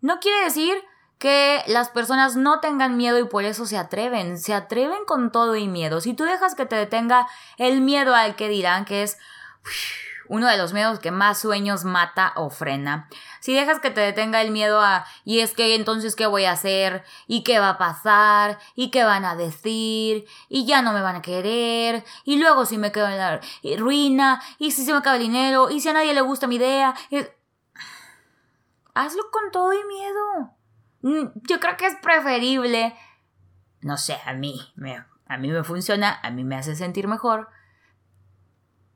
No 0.00 0.20
quiere 0.20 0.44
decir 0.44 0.76
que 1.18 1.64
las 1.66 1.88
personas 1.88 2.36
no 2.36 2.60
tengan 2.60 2.96
miedo 2.96 3.18
y 3.18 3.24
por 3.24 3.44
eso 3.44 3.66
se 3.66 3.78
atreven, 3.78 4.38
se 4.38 4.54
atreven 4.54 5.04
con 5.06 5.32
todo 5.32 5.56
y 5.56 5.66
miedo. 5.66 6.00
Si 6.00 6.14
tú 6.14 6.22
dejas 6.22 6.54
que 6.54 6.66
te 6.66 6.76
detenga 6.76 7.26
el 7.58 7.80
miedo 7.80 8.14
al 8.14 8.36
que 8.36 8.48
dirán, 8.48 8.84
que 8.84 9.02
es 9.02 9.18
uno 10.28 10.48
de 10.48 10.56
los 10.56 10.72
miedos 10.72 10.98
que 10.98 11.10
más 11.10 11.38
sueños 11.38 11.84
mata 11.84 12.32
o 12.36 12.50
frena. 12.50 13.08
Si 13.40 13.54
dejas 13.54 13.80
que 13.80 13.90
te 13.90 14.00
detenga 14.00 14.42
el 14.42 14.50
miedo 14.50 14.80
a, 14.80 15.04
y 15.24 15.40
es 15.40 15.52
que 15.52 15.74
entonces 15.74 16.16
qué 16.16 16.26
voy 16.26 16.44
a 16.44 16.52
hacer, 16.52 17.04
y 17.26 17.44
qué 17.44 17.58
va 17.58 17.70
a 17.70 17.78
pasar, 17.78 18.58
y 18.74 18.90
qué 18.90 19.04
van 19.04 19.24
a 19.24 19.36
decir, 19.36 20.26
y 20.48 20.66
ya 20.66 20.82
no 20.82 20.92
me 20.92 21.02
van 21.02 21.16
a 21.16 21.22
querer, 21.22 22.04
y 22.24 22.38
luego 22.38 22.66
si 22.66 22.78
me 22.78 22.92
quedo 22.92 23.08
en 23.08 23.18
la 23.18 23.40
ruina, 23.78 24.42
y 24.58 24.70
si 24.70 24.84
se 24.84 24.92
me 24.92 24.98
acaba 24.98 25.16
el 25.16 25.22
dinero, 25.22 25.70
y 25.70 25.80
si 25.80 25.88
a 25.88 25.92
nadie 25.92 26.14
le 26.14 26.20
gusta 26.20 26.46
mi 26.46 26.56
idea. 26.56 26.94
Hazlo 28.94 29.22
con 29.30 29.50
todo 29.50 29.72
y 29.72 29.84
miedo. 29.84 30.54
Mm, 31.02 31.40
yo 31.48 31.60
creo 31.60 31.76
que 31.76 31.86
es 31.86 31.96
preferible, 31.96 32.96
no 33.80 33.98
sé, 33.98 34.16
a 34.24 34.32
mí, 34.32 34.58
a 35.26 35.36
mí 35.36 35.48
me 35.48 35.62
funciona, 35.64 36.18
a 36.22 36.30
mí 36.30 36.44
me 36.44 36.56
hace 36.56 36.74
sentir 36.74 37.08
mejor 37.08 37.48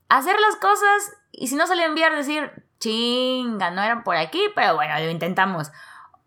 hacer 0.09 0.37
las 0.41 0.57
cosas 0.57 1.17
y 1.33 1.49
si 1.49 1.57
no 1.57 1.67
salen 1.67 1.95
bien 1.95 2.15
decir, 2.15 2.51
chinga, 2.79 3.71
no 3.71 3.83
eran 3.83 4.05
por 4.05 4.17
aquí, 4.17 4.41
pero 4.55 4.75
bueno, 4.75 4.99
lo 4.99 5.11
intentamos. 5.11 5.71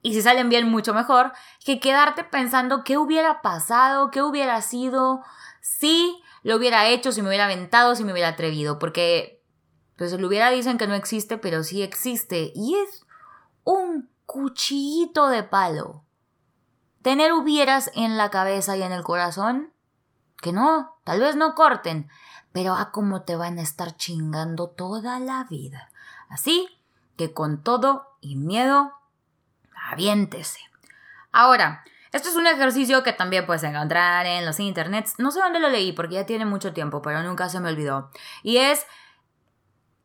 Y 0.01 0.13
si 0.13 0.21
salen 0.21 0.50
bien, 0.50 0.69
mucho 0.69 0.93
mejor, 0.93 1.31
que 1.63 1.79
quedarte 1.79 2.23
pensando 2.23 2.83
qué 2.83 2.97
hubiera 2.97 3.41
pasado, 3.41 4.09
qué 4.09 4.23
hubiera 4.23 4.61
sido, 4.61 5.23
si 5.61 6.21
lo 6.43 6.55
hubiera 6.55 6.88
hecho, 6.88 7.11
si 7.11 7.21
me 7.21 7.27
hubiera 7.27 7.45
aventado, 7.45 7.95
si 7.95 8.03
me 8.03 8.11
hubiera 8.11 8.29
atrevido, 8.29 8.79
porque 8.79 9.43
pues 9.97 10.19
lo 10.19 10.27
hubiera 10.27 10.50
dicen 10.50 10.79
que 10.79 10.88
no 10.88 10.95
existe, 10.95 11.38
pero 11.38 11.63
sí 11.63 11.83
existe 11.83 12.51
y 12.55 12.75
es 12.75 13.05
un 13.63 14.09
cuchillito 14.25 15.27
de 15.27 15.43
palo. 15.43 16.03
Tener 17.03 17.33
hubieras 17.33 17.91
en 17.95 18.17
la 18.17 18.31
cabeza 18.31 18.77
y 18.77 18.81
en 18.81 18.91
el 18.91 19.03
corazón, 19.03 19.71
que 20.41 20.51
no, 20.51 20.97
tal 21.03 21.19
vez 21.19 21.35
no 21.35 21.53
corten, 21.53 22.09
pero 22.51 22.75
a 22.75 22.91
cómo 22.91 23.22
te 23.22 23.36
van 23.36 23.60
a 23.60 23.62
estar 23.62 23.96
chingando 23.96 24.67
toda 24.67 25.20
la 25.20 25.46
vida. 25.46 25.89
Así 26.29 26.67
que 27.17 27.34
con 27.34 27.63
todo 27.63 28.08
y 28.22 28.36
miedo, 28.36 28.93
aviéntese. 29.89 30.60
Ahora, 31.31 31.84
esto 32.12 32.27
es 32.27 32.36
un 32.36 32.48
ejercicio 32.48 33.03
que 33.03 33.13
también 33.13 33.46
puedes 33.46 33.63
encontrar 33.63 34.25
en 34.25 34.46
los 34.46 34.60
internets. 34.60 35.17
No 35.17 35.31
sé 35.31 35.39
dónde 35.39 35.60
lo 35.60 35.70
leí 35.70 35.93
porque 35.93 36.15
ya 36.15 36.25
tiene 36.25 36.46
mucho 36.46 36.74
tiempo, 36.74 37.01
pero 37.01 37.24
nunca 37.24 37.48
se 37.48 37.60
me 37.62 37.70
olvidó. 37.70 38.12
Y 38.43 38.58
es 38.58 38.86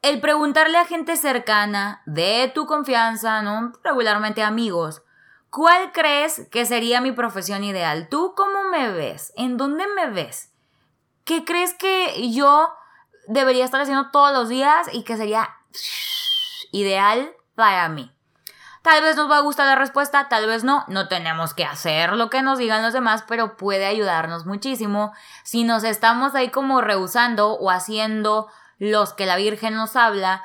el 0.03 0.21
preguntarle 0.21 0.79
a 0.79 0.85
gente 0.85 1.17
cercana, 1.17 2.03
de 2.07 2.53
tu 2.55 2.67
confianza, 2.67 3.43
¿no? 3.43 3.73
Regularmente 3.83 4.45
amigos, 4.45 5.03
¿cuál 5.51 5.91
crees 5.93 6.47
que 6.51 6.65
sería 6.65 7.01
mi 7.01 7.11
profesión 7.11 7.65
ideal? 7.65 8.09
¿Tú 8.09 8.35
cómo 8.37 8.65
me 8.71 8.93
ves? 8.93 9.33
¿En 9.37 9.57
dónde 9.57 9.85
me 9.97 10.07
ves? 10.09 10.53
¿Qué 11.27 11.45
crees 11.45 11.75
que 11.75 12.31
yo 12.31 12.73
debería 13.27 13.65
estar 13.65 13.81
haciendo 13.81 14.13
todos 14.13 14.33
los 14.33 14.49
días 14.49 14.87
y 14.93 15.03
que 15.03 15.17
sería 15.17 15.51
ideal 16.71 17.33
para 17.57 17.89
mí? 17.89 18.13
Tal 18.83 19.03
vez 19.03 19.17
nos 19.17 19.29
va 19.29 19.39
a 19.39 19.41
gustar 19.41 19.67
la 19.67 19.75
respuesta, 19.75 20.29
tal 20.29 20.47
vez 20.47 20.63
no. 20.63 20.85
No 20.87 21.09
tenemos 21.09 21.53
que 21.53 21.65
hacer 21.65 22.13
lo 22.13 22.31
que 22.31 22.43
nos 22.43 22.59
digan 22.59 22.85
los 22.85 22.93
demás, 22.93 23.25
pero 23.27 23.57
puede 23.57 23.87
ayudarnos 23.87 24.47
muchísimo 24.47 25.13
si 25.43 25.65
nos 25.65 25.83
estamos 25.83 26.37
ahí 26.37 26.51
como 26.51 26.81
rehusando 26.81 27.55
o 27.55 27.73
haciendo 27.73 28.47
los 28.79 29.13
que 29.13 29.27
la 29.27 29.35
Virgen 29.35 29.75
nos 29.75 29.97
habla 29.97 30.45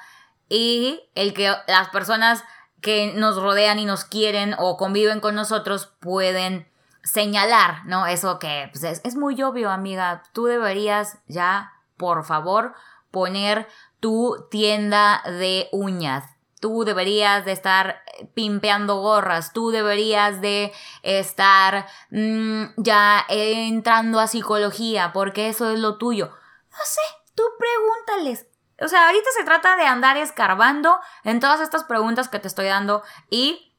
y 0.49 1.03
el 1.13 1.35
que 1.35 1.55
las 1.67 1.89
personas 1.89 2.43
que 2.81 3.13
nos 3.15 3.39
rodean 3.39 3.77
y 3.77 3.85
nos 3.85 4.03
quieren 4.03 4.55
o 4.57 4.77
conviven 4.77 5.19
con 5.19 5.35
nosotros 5.35 5.93
pueden 5.99 6.67
señalar, 7.03 7.85
¿no? 7.85 8.05
Eso 8.07 8.39
que 8.39 8.69
pues, 8.71 8.83
es, 8.83 9.01
es 9.03 9.15
muy 9.15 9.41
obvio, 9.41 9.69
amiga. 9.69 10.23
Tú 10.33 10.45
deberías 10.45 11.19
ya, 11.27 11.73
por 11.97 12.23
favor, 12.23 12.73
poner 13.11 13.67
tu 13.99 14.47
tienda 14.49 15.21
de 15.25 15.69
uñas 15.71 16.25
tú 16.61 16.85
deberías 16.85 17.43
de 17.43 17.51
estar 17.51 18.01
pimpeando 18.33 19.01
gorras, 19.01 19.51
tú 19.51 19.71
deberías 19.71 20.39
de 20.39 20.71
estar 21.01 21.87
mm, 22.11 22.65
ya 22.77 23.25
entrando 23.27 24.19
a 24.19 24.27
psicología, 24.27 25.11
porque 25.11 25.49
eso 25.49 25.71
es 25.71 25.79
lo 25.79 25.97
tuyo. 25.97 26.27
No 26.27 26.77
sé, 26.85 27.01
tú 27.35 27.43
pregúntales. 27.59 28.47
O 28.79 28.87
sea, 28.87 29.07
ahorita 29.07 29.29
se 29.37 29.43
trata 29.43 29.75
de 29.75 29.85
andar 29.85 30.17
escarbando 30.17 30.97
en 31.23 31.39
todas 31.39 31.59
estas 31.61 31.83
preguntas 31.83 32.29
que 32.29 32.39
te 32.39 32.47
estoy 32.47 32.67
dando 32.67 33.03
y 33.29 33.75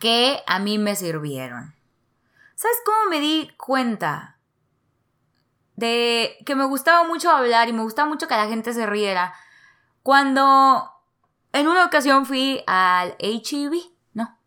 que 0.00 0.42
a 0.46 0.58
mí 0.58 0.78
me 0.78 0.96
sirvieron. 0.96 1.74
¿Sabes 2.64 2.78
cómo 2.86 3.10
me 3.10 3.20
di 3.20 3.50
cuenta? 3.58 4.38
De 5.76 6.38
que 6.46 6.54
me 6.54 6.64
gustaba 6.64 7.04
mucho 7.04 7.30
hablar 7.30 7.68
y 7.68 7.74
me 7.74 7.82
gustaba 7.82 8.08
mucho 8.08 8.26
que 8.26 8.36
la 8.36 8.46
gente 8.46 8.72
se 8.72 8.86
riera. 8.86 9.34
Cuando 10.02 10.90
en 11.52 11.68
una 11.68 11.84
ocasión 11.84 12.24
fui 12.24 12.64
al 12.66 13.16
HEB, 13.18 13.74
¿no? 14.14 14.38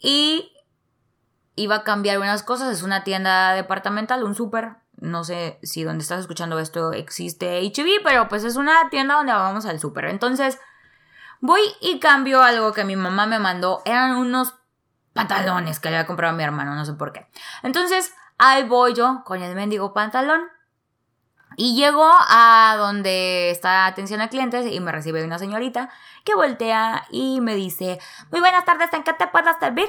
Y 0.00 0.52
iba 1.54 1.76
a 1.76 1.84
cambiar 1.84 2.18
unas 2.18 2.42
cosas. 2.42 2.72
Es 2.72 2.82
una 2.82 3.04
tienda 3.04 3.52
departamental, 3.52 4.24
un 4.24 4.34
súper. 4.34 4.78
No 4.96 5.22
sé 5.22 5.60
si 5.62 5.84
donde 5.84 6.02
estás 6.02 6.18
escuchando 6.18 6.58
esto 6.58 6.92
existe 6.92 7.60
HEB, 7.60 8.02
pero 8.02 8.26
pues 8.26 8.42
es 8.42 8.56
una 8.56 8.90
tienda 8.90 9.14
donde 9.14 9.32
vamos 9.32 9.64
al 9.64 9.78
súper. 9.78 10.06
Entonces, 10.06 10.58
voy 11.40 11.60
y 11.80 12.00
cambio 12.00 12.42
algo 12.42 12.72
que 12.72 12.82
mi 12.82 12.96
mamá 12.96 13.26
me 13.26 13.38
mandó. 13.38 13.80
Eran 13.84 14.16
unos 14.16 14.57
pantalones 15.18 15.80
que 15.80 15.90
le 15.90 15.96
había 15.96 16.06
comprado 16.06 16.32
a 16.32 16.36
mi 16.36 16.44
hermano, 16.44 16.76
no 16.76 16.84
sé 16.84 16.92
por 16.94 17.12
qué. 17.12 17.26
Entonces, 17.64 18.14
ahí 18.38 18.62
voy 18.62 18.94
yo 18.94 19.22
con 19.24 19.42
el 19.42 19.56
mendigo 19.56 19.92
pantalón. 19.92 20.42
Y 21.56 21.74
llego 21.74 22.08
a 22.08 22.76
donde 22.78 23.50
está 23.50 23.86
atención 23.86 24.20
a 24.20 24.28
clientes 24.28 24.70
y 24.70 24.78
me 24.78 24.92
recibe 24.92 25.24
una 25.24 25.40
señorita 25.40 25.90
que 26.24 26.36
voltea 26.36 27.04
y 27.10 27.40
me 27.40 27.56
dice, 27.56 27.98
muy 28.30 28.38
buenas 28.38 28.64
tardes, 28.64 28.92
¿en 28.92 29.02
qué 29.02 29.12
te 29.12 29.26
puedo 29.26 29.50
servir? 29.58 29.88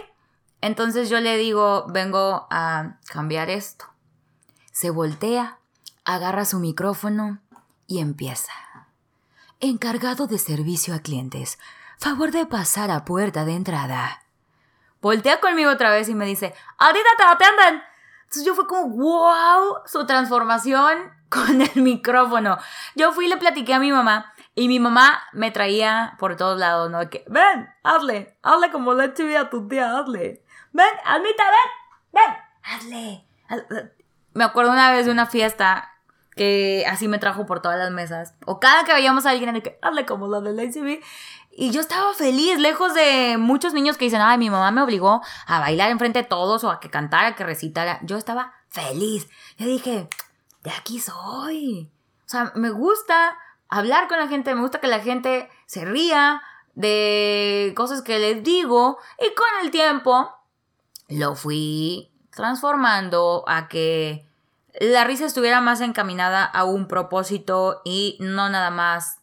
Entonces 0.61 1.09
yo 1.09 1.19
le 1.19 1.37
digo, 1.37 1.85
vengo 1.89 2.47
a 2.49 2.95
cambiar 3.07 3.51
esto. 3.51 3.85
Se 4.71 4.89
voltea, 4.89 5.59
agarra 6.05 6.43
su 6.43 6.57
micrófono 6.57 7.39
y 7.85 7.99
empieza. 7.99 8.53
Encargado 9.59 10.25
de 10.25 10.39
servicio 10.39 10.95
a 10.95 10.99
clientes, 10.99 11.59
favor 11.99 12.31
de 12.31 12.47
pasar 12.47 12.89
a 12.89 13.05
puerta 13.05 13.45
de 13.45 13.53
entrada. 13.53 14.23
Voltea 15.01 15.39
conmigo 15.39 15.71
otra 15.71 15.91
vez 15.91 16.09
y 16.09 16.15
me 16.15 16.25
dice, 16.25 16.53
ahorita 16.77 17.09
te 17.17 17.23
atienden. 17.23 17.83
Entonces 18.23 18.45
yo 18.45 18.53
fui 18.53 18.65
como, 18.65 18.89
wow, 18.89 19.77
su 19.85 20.05
transformación 20.05 21.11
con 21.29 21.61
el 21.61 21.81
micrófono. 21.81 22.57
Yo 22.95 23.11
fui 23.11 23.25
y 23.25 23.29
le 23.29 23.37
platiqué 23.37 23.73
a 23.73 23.79
mi 23.79 23.91
mamá 23.91 24.33
y 24.55 24.67
mi 24.67 24.79
mamá 24.79 25.23
me 25.31 25.51
traía 25.51 26.15
por 26.19 26.35
todos 26.35 26.59
lados, 26.59 26.91
¿no? 26.91 27.09
Que, 27.09 27.23
ven, 27.27 27.69
hazle, 27.83 28.37
hazle 28.43 28.71
como 28.71 28.93
le 28.93 29.13
chiví 29.13 29.35
a 29.35 29.49
tu 29.49 29.67
tía, 29.67 29.97
hazle. 29.97 30.43
Ven, 30.73 30.87
Almita, 31.05 31.43
ven, 31.45 32.21
ven, 32.23 33.25
hazle, 33.49 33.99
Me 34.33 34.43
acuerdo 34.43 34.71
una 34.71 34.91
vez 34.91 35.05
de 35.05 35.11
una 35.11 35.25
fiesta 35.25 35.93
que 36.35 36.85
así 36.87 37.07
me 37.07 37.19
trajo 37.19 37.45
por 37.45 37.61
todas 37.61 37.77
las 37.77 37.91
mesas. 37.91 38.35
O 38.45 38.59
cada 38.59 38.83
que 38.83 38.93
veíamos 38.93 39.25
a 39.25 39.31
alguien, 39.31 39.61
que 39.61 39.79
hazle 39.81 40.05
como 40.05 40.27
la 40.27 40.41
de 40.41 40.53
la 40.53 40.63
Y 41.61 41.71
yo 41.71 41.81
estaba 41.81 42.13
feliz, 42.13 42.57
lejos 42.57 42.93
de 42.93 43.35
muchos 43.37 43.73
niños 43.73 43.97
que 43.97 44.05
dicen, 44.05 44.21
ay, 44.21 44.37
mi 44.37 44.49
mamá 44.49 44.71
me 44.71 44.81
obligó 44.81 45.21
a 45.45 45.59
bailar 45.59 45.91
enfrente 45.91 46.19
de 46.19 46.25
todos 46.25 46.63
o 46.63 46.71
a 46.71 46.79
que 46.79 46.89
cantara, 46.89 47.35
que 47.35 47.43
recitara. 47.43 47.99
Yo 48.03 48.15
estaba 48.15 48.53
feliz. 48.69 49.27
Yo 49.57 49.65
dije, 49.65 50.07
de 50.63 50.71
aquí 50.71 51.01
soy. 51.01 51.91
O 52.25 52.29
sea, 52.29 52.53
me 52.55 52.69
gusta 52.69 53.37
hablar 53.67 54.07
con 54.07 54.19
la 54.19 54.29
gente, 54.29 54.55
me 54.55 54.61
gusta 54.61 54.79
que 54.79 54.87
la 54.87 55.01
gente 55.01 55.49
se 55.65 55.83
ría 55.83 56.41
de 56.75 57.73
cosas 57.75 58.03
que 58.03 58.19
les 58.19 58.41
digo 58.41 58.97
y 59.19 59.35
con 59.35 59.47
el 59.61 59.69
tiempo 59.69 60.33
lo 61.09 61.35
fui 61.35 62.09
transformando 62.29 63.43
a 63.47 63.67
que 63.67 64.25
la 64.79 65.03
risa 65.03 65.25
estuviera 65.25 65.59
más 65.59 65.81
encaminada 65.81 66.45
a 66.45 66.63
un 66.63 66.87
propósito 66.87 67.81
y 67.83 68.15
no 68.21 68.47
nada 68.47 68.69
más 68.69 69.17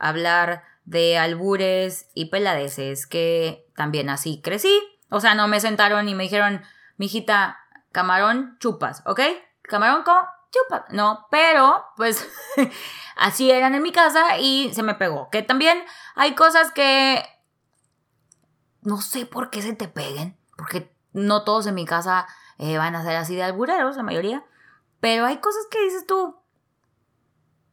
hablar 0.00 0.64
de 0.88 1.18
albures 1.18 2.08
y 2.14 2.30
peladeces 2.30 3.06
que 3.06 3.66
también 3.76 4.08
así 4.08 4.40
crecí. 4.42 4.80
O 5.10 5.20
sea, 5.20 5.34
no 5.34 5.48
me 5.48 5.60
sentaron 5.60 6.08
y 6.08 6.14
me 6.14 6.24
dijeron, 6.24 6.62
mijita, 6.96 7.58
camarón, 7.92 8.56
chupas, 8.58 9.02
¿ok? 9.04 9.20
Camarón, 9.62 10.02
¿cómo? 10.02 10.20
chupa. 10.50 10.86
No, 10.90 11.26
pero 11.30 11.84
pues 11.96 12.26
así 13.16 13.50
eran 13.50 13.74
en 13.74 13.82
mi 13.82 13.92
casa 13.92 14.38
y 14.38 14.72
se 14.72 14.82
me 14.82 14.94
pegó. 14.94 15.28
Que 15.30 15.42
también 15.42 15.82
hay 16.14 16.34
cosas 16.34 16.72
que 16.72 17.22
no 18.80 19.00
sé 19.00 19.26
por 19.26 19.50
qué 19.50 19.62
se 19.62 19.74
te 19.74 19.88
peguen, 19.88 20.38
porque 20.56 20.94
no 21.12 21.44
todos 21.44 21.66
en 21.66 21.74
mi 21.74 21.84
casa 21.84 22.26
eh, 22.56 22.78
van 22.78 22.94
a 22.94 23.04
ser 23.04 23.16
así 23.16 23.36
de 23.36 23.42
albureros, 23.42 23.96
la 23.96 24.02
mayoría. 24.02 24.44
Pero 25.00 25.26
hay 25.26 25.38
cosas 25.38 25.66
que 25.70 25.82
dices 25.82 26.06
tú, 26.06 26.37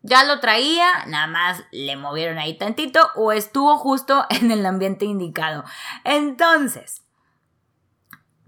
ya 0.05 0.23
lo 0.23 0.39
traía, 0.39 1.05
nada 1.07 1.27
más 1.27 1.63
le 1.71 1.95
movieron 1.97 2.37
ahí 2.37 2.57
tantito 2.57 3.09
o 3.15 3.31
estuvo 3.31 3.77
justo 3.77 4.25
en 4.29 4.51
el 4.51 4.65
ambiente 4.65 5.05
indicado. 5.05 5.63
Entonces, 6.03 7.03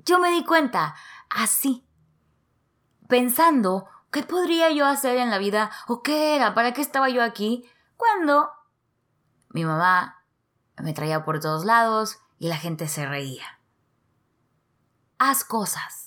yo 0.05 0.19
me 0.19 0.31
di 0.31 0.43
cuenta 0.45 0.95
así, 1.29 1.85
pensando 3.07 3.87
¿Qué 4.11 4.23
podría 4.23 4.71
yo 4.71 4.85
hacer 4.85 5.17
en 5.17 5.29
la 5.29 5.37
vida? 5.37 5.69
¿O 5.87 6.01
qué 6.01 6.35
era? 6.35 6.53
¿Para 6.53 6.73
qué 6.73 6.81
estaba 6.81 7.09
yo 7.09 7.21
aquí? 7.23 7.69
Cuando 7.97 8.51
mi 9.49 9.65
mamá 9.65 10.23
me 10.77 10.93
traía 10.93 11.25
por 11.25 11.39
todos 11.39 11.65
lados 11.65 12.19
y 12.39 12.47
la 12.47 12.57
gente 12.57 12.87
se 12.87 13.05
reía. 13.05 13.59
Haz 15.19 15.43
cosas. 15.43 16.06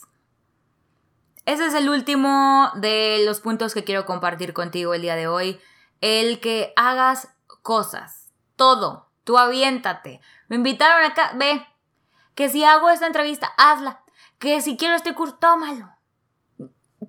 Ese 1.46 1.66
es 1.66 1.74
el 1.74 1.88
último 1.88 2.70
de 2.76 3.22
los 3.24 3.40
puntos 3.40 3.74
que 3.74 3.84
quiero 3.84 4.06
compartir 4.06 4.52
contigo 4.52 4.94
el 4.94 5.02
día 5.02 5.16
de 5.16 5.26
hoy. 5.26 5.60
El 6.00 6.40
que 6.40 6.72
hagas 6.76 7.28
cosas. 7.62 8.32
Todo. 8.56 9.08
Tú 9.24 9.38
aviéntate. 9.38 10.20
Me 10.48 10.56
invitaron 10.56 11.04
acá. 11.04 11.32
Ve. 11.34 11.66
Que 12.34 12.48
si 12.48 12.64
hago 12.64 12.90
esta 12.90 13.06
entrevista, 13.06 13.52
hazla. 13.56 14.02
Que 14.38 14.60
si 14.60 14.76
quiero 14.76 14.94
este 14.94 15.14
curso, 15.14 15.36
tómalo 15.36 15.90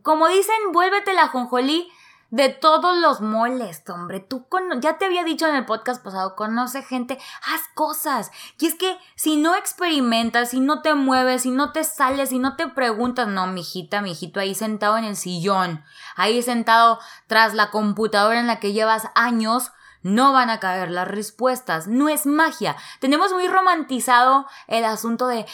como 0.01 0.27
dicen, 0.27 0.55
vuélvete 0.71 1.13
la 1.13 1.27
jonjolí 1.27 1.91
de 2.31 2.49
todos 2.49 2.97
los 2.97 3.19
moles, 3.19 3.83
hombre. 3.89 4.21
Tú 4.21 4.47
ya 4.79 4.97
te 4.97 5.05
había 5.05 5.23
dicho 5.23 5.47
en 5.47 5.55
el 5.55 5.65
podcast 5.65 6.03
pasado, 6.03 6.35
conoce 6.35 6.81
gente, 6.81 7.19
haz 7.45 7.61
cosas. 7.75 8.31
Y 8.57 8.67
es 8.67 8.75
que 8.75 8.97
si 9.15 9.35
no 9.35 9.55
experimentas, 9.55 10.49
si 10.49 10.61
no 10.61 10.81
te 10.81 10.95
mueves, 10.95 11.43
si 11.43 11.51
no 11.51 11.73
te 11.73 11.83
sales, 11.83 12.29
si 12.29 12.39
no 12.39 12.55
te 12.55 12.67
preguntas, 12.67 13.27
no, 13.27 13.47
mijita, 13.47 14.01
mijito, 14.01 14.39
ahí 14.39 14.55
sentado 14.55 14.97
en 14.97 15.03
el 15.03 15.17
sillón, 15.17 15.83
ahí 16.15 16.41
sentado 16.41 16.99
tras 17.27 17.53
la 17.53 17.69
computadora 17.69 18.39
en 18.39 18.47
la 18.47 18.59
que 18.59 18.71
llevas 18.71 19.09
años, 19.13 19.71
no 20.01 20.33
van 20.33 20.49
a 20.49 20.59
caer 20.59 20.89
las 20.89 21.07
respuestas. 21.07 21.87
No 21.87 22.09
es 22.09 22.25
magia. 22.25 22.75
Tenemos 22.99 23.33
muy 23.33 23.47
romantizado 23.47 24.47
el 24.67 24.83
asunto 24.83 25.27
de 25.27 25.45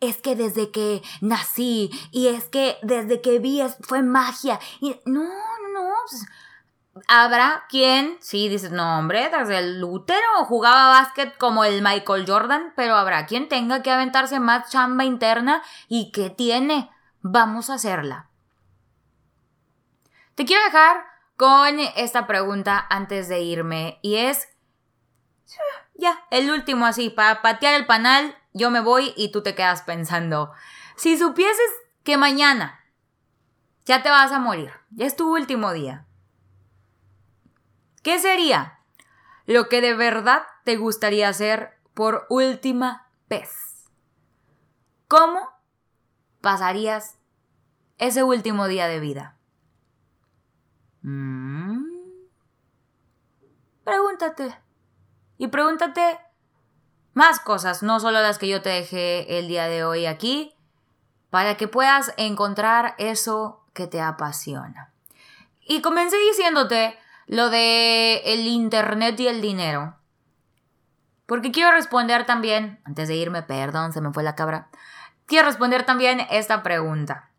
es 0.00 0.18
que 0.18 0.36
desde 0.36 0.70
que 0.70 1.02
nací 1.20 1.90
y 2.10 2.28
es 2.28 2.44
que 2.44 2.78
desde 2.82 3.20
que 3.20 3.38
vi 3.38 3.62
fue 3.80 4.02
magia. 4.02 4.58
Y 4.80 4.96
no. 5.04 5.24
Habrá 7.08 7.64
quien, 7.68 8.16
sí, 8.20 8.48
dices, 8.48 8.70
no, 8.70 8.98
hombre, 8.98 9.28
desde 9.28 9.58
el 9.58 9.84
útero 9.84 10.44
jugaba 10.46 10.88
básquet 10.88 11.36
como 11.36 11.64
el 11.64 11.82
Michael 11.82 12.24
Jordan, 12.26 12.72
pero 12.74 12.94
habrá 12.94 13.26
quien 13.26 13.48
tenga 13.48 13.82
que 13.82 13.90
aventarse 13.90 14.40
más 14.40 14.70
chamba 14.70 15.04
interna 15.04 15.62
y 15.88 16.10
que 16.10 16.30
tiene. 16.30 16.90
Vamos 17.20 17.68
a 17.68 17.74
hacerla. 17.74 18.30
Te 20.34 20.44
quiero 20.44 20.64
dejar 20.64 21.04
con 21.36 21.78
esta 21.96 22.26
pregunta 22.26 22.86
antes 22.88 23.28
de 23.28 23.40
irme 23.40 23.98
y 24.00 24.16
es, 24.16 24.48
ya, 25.94 26.24
el 26.30 26.50
último 26.50 26.86
así, 26.86 27.10
para 27.10 27.42
patear 27.42 27.74
el 27.74 27.86
panal 27.86 28.36
yo 28.54 28.70
me 28.70 28.80
voy 28.80 29.12
y 29.16 29.32
tú 29.32 29.42
te 29.42 29.54
quedas 29.54 29.82
pensando, 29.82 30.52
si 30.96 31.18
supieses 31.18 31.70
que 32.04 32.16
mañana 32.16 32.80
ya 33.86 34.02
te 34.02 34.10
vas 34.10 34.32
a 34.32 34.38
morir, 34.38 34.72
ya 34.90 35.06
es 35.06 35.16
tu 35.16 35.32
último 35.32 35.72
día, 35.72 36.06
¿qué 38.02 38.18
sería 38.18 38.80
lo 39.46 39.68
que 39.68 39.80
de 39.80 39.94
verdad 39.94 40.42
te 40.64 40.76
gustaría 40.76 41.28
hacer 41.28 41.78
por 41.94 42.26
última 42.28 43.08
vez? 43.28 43.88
¿Cómo 45.08 45.48
pasarías 46.40 47.16
ese 47.98 48.24
último 48.24 48.66
día 48.66 48.88
de 48.88 49.00
vida? 49.00 49.38
Mm. 51.02 51.84
Pregúntate. 53.84 54.58
Y 55.38 55.46
pregúntate 55.46 56.18
más 57.14 57.38
cosas, 57.38 57.84
no 57.84 58.00
solo 58.00 58.20
las 58.20 58.38
que 58.38 58.48
yo 58.48 58.62
te 58.62 58.70
dejé 58.70 59.38
el 59.38 59.46
día 59.46 59.68
de 59.68 59.84
hoy 59.84 60.06
aquí, 60.06 60.54
para 61.30 61.56
que 61.56 61.68
puedas 61.68 62.12
encontrar 62.16 62.94
eso 62.98 63.65
que 63.76 63.86
te 63.86 64.00
apasiona. 64.00 64.92
Y 65.60 65.82
comencé 65.82 66.16
diciéndote 66.16 66.98
lo 67.26 67.50
de 67.50 68.22
el 68.24 68.46
internet 68.46 69.20
y 69.20 69.28
el 69.28 69.40
dinero. 69.40 69.96
Porque 71.26 71.52
quiero 71.52 71.72
responder 71.72 72.24
también, 72.24 72.80
antes 72.84 73.08
de 73.08 73.16
irme, 73.16 73.42
perdón, 73.42 73.92
se 73.92 74.00
me 74.00 74.12
fue 74.12 74.22
la 74.22 74.34
cabra, 74.34 74.70
quiero 75.26 75.46
responder 75.46 75.84
también 75.84 76.26
esta 76.30 76.62
pregunta. 76.62 77.30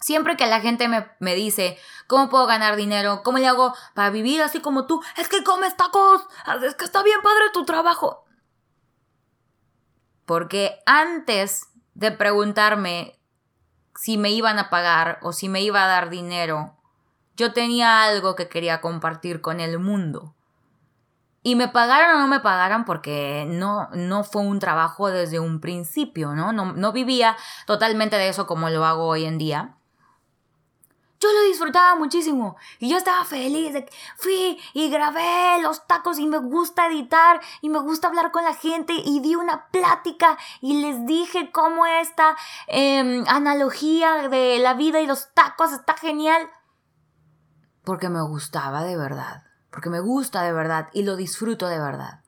Siempre 0.00 0.36
que 0.36 0.46
la 0.46 0.60
gente 0.60 0.88
me, 0.88 1.08
me, 1.20 1.36
dice, 1.36 1.78
¿cómo 2.08 2.28
puedo 2.28 2.46
ganar 2.46 2.74
dinero? 2.74 3.22
¿Cómo 3.22 3.38
le 3.38 3.46
hago 3.46 3.74
para 3.94 4.10
vivir 4.10 4.42
así 4.42 4.60
como 4.60 4.86
tú? 4.86 5.00
Es 5.16 5.28
que 5.28 5.44
comes 5.44 5.76
tacos, 5.76 6.22
es 6.64 6.74
que 6.74 6.84
está 6.84 7.04
bien 7.04 7.22
padre 7.22 7.44
tu 7.52 7.64
trabajo. 7.64 8.24
Porque 10.26 10.80
antes 10.84 11.68
de 11.94 12.10
preguntarme 12.10 13.21
si 13.94 14.16
me 14.18 14.30
iban 14.30 14.58
a 14.58 14.70
pagar 14.70 15.18
o 15.22 15.32
si 15.32 15.48
me 15.48 15.62
iba 15.62 15.84
a 15.84 15.88
dar 15.88 16.10
dinero, 16.10 16.76
yo 17.36 17.52
tenía 17.52 18.04
algo 18.04 18.34
que 18.34 18.48
quería 18.48 18.80
compartir 18.80 19.40
con 19.40 19.60
el 19.60 19.78
mundo. 19.78 20.34
Y 21.42 21.56
me 21.56 21.68
pagaron 21.68 22.16
o 22.16 22.18
no 22.20 22.28
me 22.28 22.40
pagaran 22.40 22.84
porque 22.84 23.46
no, 23.48 23.88
no 23.94 24.22
fue 24.22 24.42
un 24.42 24.60
trabajo 24.60 25.10
desde 25.10 25.40
un 25.40 25.60
principio, 25.60 26.34
¿no? 26.34 26.52
¿no? 26.52 26.72
No 26.72 26.92
vivía 26.92 27.36
totalmente 27.66 28.16
de 28.16 28.28
eso 28.28 28.46
como 28.46 28.70
lo 28.70 28.84
hago 28.84 29.06
hoy 29.06 29.24
en 29.24 29.38
día 29.38 29.76
yo 31.22 31.32
lo 31.32 31.42
disfrutaba 31.42 31.94
muchísimo 31.94 32.56
y 32.80 32.88
yo 32.88 32.96
estaba 32.96 33.24
feliz 33.24 33.72
de 33.72 33.84
que 33.84 33.92
fui 34.16 34.58
y 34.74 34.90
grabé 34.90 35.62
los 35.62 35.86
tacos 35.86 36.18
y 36.18 36.26
me 36.26 36.38
gusta 36.38 36.88
editar 36.88 37.40
y 37.60 37.68
me 37.68 37.78
gusta 37.78 38.08
hablar 38.08 38.32
con 38.32 38.42
la 38.42 38.54
gente 38.54 38.92
y 38.92 39.20
di 39.20 39.36
una 39.36 39.68
plática 39.68 40.36
y 40.60 40.82
les 40.82 41.06
dije 41.06 41.52
cómo 41.52 41.86
esta 41.86 42.36
em, 42.66 43.24
analogía 43.28 44.28
de 44.28 44.58
la 44.58 44.74
vida 44.74 45.00
y 45.00 45.06
los 45.06 45.32
tacos 45.32 45.72
está 45.72 45.96
genial 45.96 46.50
porque 47.84 48.08
me 48.08 48.22
gustaba 48.22 48.84
de 48.84 48.96
verdad, 48.96 49.44
porque 49.70 49.90
me 49.90 50.00
gusta 50.00 50.42
de 50.42 50.52
verdad 50.52 50.88
y 50.92 51.02
lo 51.02 51.16
disfruto 51.16 51.68
de 51.68 51.78
verdad. 51.78 52.20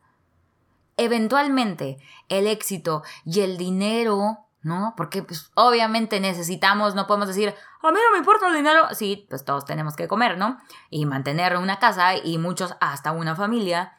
Eventualmente 0.96 1.98
el 2.28 2.46
éxito 2.46 3.02
y 3.24 3.40
el 3.40 3.56
dinero 3.56 4.46
¿no? 4.64 4.94
Porque 4.96 5.22
pues 5.22 5.50
obviamente 5.54 6.18
necesitamos, 6.20 6.94
no 6.94 7.06
podemos 7.06 7.28
decir, 7.28 7.54
a 7.82 7.92
mí 7.92 7.98
no 8.02 8.12
me 8.12 8.18
importa 8.18 8.48
el 8.48 8.54
dinero. 8.54 8.88
Sí, 8.92 9.26
pues 9.28 9.44
todos 9.44 9.64
tenemos 9.64 9.94
que 9.94 10.08
comer, 10.08 10.38
¿no? 10.38 10.58
Y 10.90 11.06
mantener 11.06 11.56
una 11.56 11.78
casa 11.78 12.16
y 12.16 12.38
muchos 12.38 12.74
hasta 12.80 13.12
una 13.12 13.36
familia. 13.36 13.96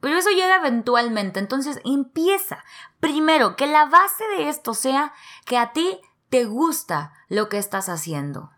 Pero 0.00 0.16
eso 0.16 0.30
llega 0.30 0.56
eventualmente. 0.56 1.38
Entonces 1.38 1.80
empieza. 1.84 2.64
Primero, 3.00 3.54
que 3.54 3.66
la 3.66 3.84
base 3.84 4.24
de 4.36 4.48
esto 4.48 4.74
sea 4.74 5.12
que 5.44 5.58
a 5.58 5.72
ti 5.72 6.00
te 6.30 6.46
gusta 6.46 7.12
lo 7.28 7.48
que 7.48 7.58
estás 7.58 7.88
haciendo. 7.88 8.50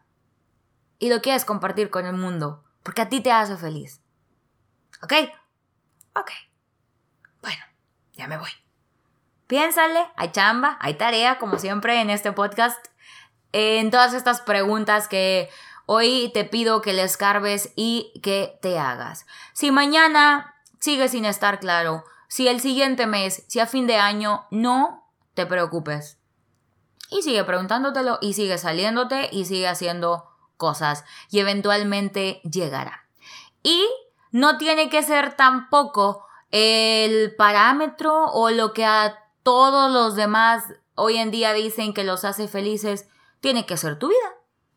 Y 0.98 1.10
lo 1.10 1.20
quieres 1.20 1.44
compartir 1.44 1.90
con 1.90 2.06
el 2.06 2.16
mundo. 2.16 2.64
Porque 2.82 3.02
a 3.02 3.08
ti 3.08 3.20
te 3.20 3.32
hace 3.32 3.56
feliz. 3.56 4.00
¿Ok? 5.02 5.14
Ok. 6.14 6.30
Bueno, 7.42 7.64
ya 8.12 8.28
me 8.28 8.38
voy. 8.38 8.59
Piénsale, 9.50 10.06
hay 10.14 10.30
chamba, 10.30 10.78
hay 10.80 10.94
tarea, 10.94 11.40
como 11.40 11.58
siempre 11.58 12.00
en 12.00 12.08
este 12.08 12.30
podcast, 12.30 12.86
en 13.50 13.90
todas 13.90 14.14
estas 14.14 14.40
preguntas 14.40 15.08
que 15.08 15.50
hoy 15.86 16.30
te 16.32 16.44
pido 16.44 16.80
que 16.80 16.92
le 16.92 17.02
escarbes 17.02 17.72
y 17.74 18.12
que 18.22 18.60
te 18.62 18.78
hagas. 18.78 19.26
Si 19.52 19.72
mañana 19.72 20.54
sigue 20.78 21.08
sin 21.08 21.24
estar 21.24 21.58
claro, 21.58 22.04
si 22.28 22.46
el 22.46 22.60
siguiente 22.60 23.08
mes, 23.08 23.42
si 23.48 23.58
a 23.58 23.66
fin 23.66 23.88
de 23.88 23.96
año, 23.96 24.46
no 24.52 25.10
te 25.34 25.46
preocupes. 25.46 26.18
Y 27.10 27.22
sigue 27.22 27.42
preguntándotelo 27.42 28.18
y 28.20 28.34
sigue 28.34 28.56
saliéndote 28.56 29.30
y 29.32 29.46
sigue 29.46 29.66
haciendo 29.66 30.30
cosas 30.58 31.04
y 31.28 31.40
eventualmente 31.40 32.40
llegará. 32.48 33.08
Y 33.64 33.84
no 34.30 34.58
tiene 34.58 34.88
que 34.90 35.02
ser 35.02 35.34
tampoco 35.34 36.24
el 36.52 37.34
parámetro 37.34 38.26
o 38.26 38.50
lo 38.50 38.72
que 38.72 38.84
a 38.84 39.19
todos 39.42 39.90
los 39.90 40.16
demás 40.16 40.64
hoy 40.94 41.16
en 41.16 41.30
día 41.30 41.52
dicen 41.52 41.94
que 41.94 42.04
los 42.04 42.24
hace 42.24 42.46
felices, 42.46 43.08
tiene 43.40 43.66
que 43.66 43.76
ser 43.76 43.98
tu 43.98 44.08
vida. 44.08 44.34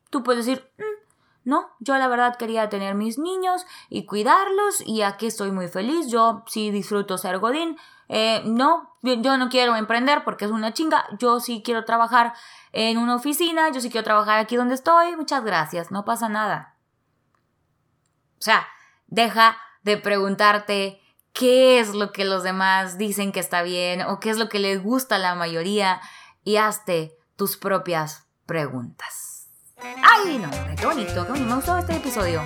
Tú 0.09 0.23
puedes 0.23 0.45
decir, 0.45 0.71
mm, 0.77 1.49
no, 1.49 1.69
yo 1.79 1.97
la 1.97 2.07
verdad 2.07 2.37
quería 2.37 2.69
tener 2.69 2.95
mis 2.95 3.17
niños 3.17 3.65
y 3.89 4.05
cuidarlos 4.05 4.81
y 4.85 5.01
aquí 5.01 5.27
estoy 5.27 5.51
muy 5.51 5.67
feliz, 5.67 6.07
yo 6.07 6.43
sí 6.47 6.71
disfruto 6.71 7.17
ser 7.17 7.39
godín. 7.39 7.77
Eh, 8.07 8.41
no, 8.45 8.97
yo 9.01 9.37
no 9.37 9.49
quiero 9.49 9.75
emprender 9.75 10.23
porque 10.23 10.45
es 10.45 10.51
una 10.51 10.73
chinga, 10.73 11.05
yo 11.19 11.39
sí 11.39 11.61
quiero 11.63 11.83
trabajar 11.83 12.33
en 12.71 12.97
una 12.97 13.15
oficina, 13.15 13.69
yo 13.71 13.81
sí 13.81 13.89
quiero 13.89 14.05
trabajar 14.05 14.39
aquí 14.39 14.55
donde 14.55 14.75
estoy, 14.75 15.15
muchas 15.17 15.43
gracias, 15.43 15.91
no 15.91 16.05
pasa 16.05 16.29
nada. 16.29 16.77
O 18.39 18.41
sea, 18.43 18.67
deja 19.07 19.57
de 19.83 19.97
preguntarte 19.97 21.01
qué 21.33 21.79
es 21.79 21.93
lo 21.93 22.11
que 22.11 22.25
los 22.25 22.43
demás 22.43 22.97
dicen 22.97 23.31
que 23.31 23.39
está 23.39 23.63
bien 23.63 24.01
o 24.01 24.19
qué 24.19 24.29
es 24.29 24.37
lo 24.37 24.49
que 24.49 24.59
les 24.59 24.81
gusta 24.81 25.15
a 25.15 25.19
la 25.19 25.35
mayoría 25.35 25.99
y 26.43 26.57
hazte 26.57 27.17
tus 27.35 27.57
propias 27.57 28.25
preguntas. 28.45 29.47
¡Ay, 29.81 30.37
no! 30.37 30.49
¡Qué 30.77 30.85
bonito! 30.85 31.25
¡Qué 31.25 31.31
bonito! 31.31 31.45
Me 31.45 31.55
gustó 31.55 31.77
este 31.77 31.95
episodio. 31.95 32.41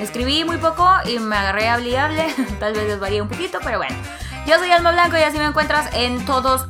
Escribí 0.00 0.44
muy 0.44 0.58
poco 0.58 0.86
y 1.06 1.18
me 1.18 1.36
agarré 1.36 1.68
hable. 1.68 2.34
Tal 2.60 2.74
vez 2.74 2.86
les 2.86 3.00
varía 3.00 3.22
un 3.22 3.28
poquito, 3.28 3.58
pero 3.62 3.78
bueno. 3.78 3.96
Yo 4.46 4.58
soy 4.58 4.70
Alma 4.70 4.92
Blanco 4.92 5.16
y 5.16 5.22
así 5.22 5.38
me 5.38 5.44
encuentras 5.44 5.92
en 5.94 6.24
todos 6.24 6.66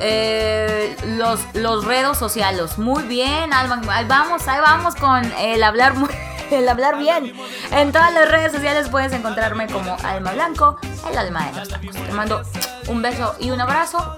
eh, 0.00 0.96
los, 1.16 1.40
los 1.54 1.84
redes 1.84 2.16
sociales. 2.16 2.78
Muy 2.78 3.02
bien, 3.04 3.52
Alma. 3.52 3.80
Vamos, 4.06 4.46
ahí 4.48 4.60
vamos 4.60 4.94
con 4.96 5.24
el 5.24 5.62
hablar 5.62 5.94
muy 5.94 6.10
el 6.50 6.68
hablar 6.68 6.98
bien. 6.98 7.32
En 7.70 7.92
todas 7.92 8.12
las 8.12 8.30
redes 8.30 8.52
sociales 8.52 8.88
puedes 8.88 9.12
encontrarme 9.12 9.66
como 9.66 9.96
Alma 10.02 10.32
Blanco, 10.32 10.78
el 11.10 11.18
alma 11.18 11.46
de 11.46 11.58
los 11.58 11.68
tacos. 11.68 11.96
Te 11.96 12.12
mando 12.12 12.42
un 12.88 13.02
beso 13.02 13.34
y 13.38 13.50
un 13.50 13.60
abrazo. 13.60 14.16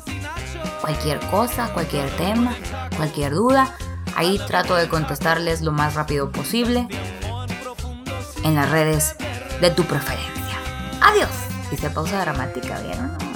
Cualquier 0.81 1.21
cosa, 1.31 1.73
cualquier 1.73 2.09
tema, 2.16 2.55
cualquier 2.97 3.35
duda, 3.35 3.75
ahí 4.16 4.40
trato 4.47 4.75
de 4.75 4.88
contestarles 4.88 5.61
lo 5.62 5.73
más 5.73 5.95
rápido 5.95 6.31
posible 6.31 6.88
en 8.45 8.55
las 8.55 8.71
redes 8.71 9.16
de 9.61 9.71
tu 9.71 9.85
preferencia. 9.85 10.59
Adiós. 11.01 11.31
Hice 11.73 11.88
pausa 11.88 12.21
dramática, 12.21 12.81
¿vieron? 12.81 13.30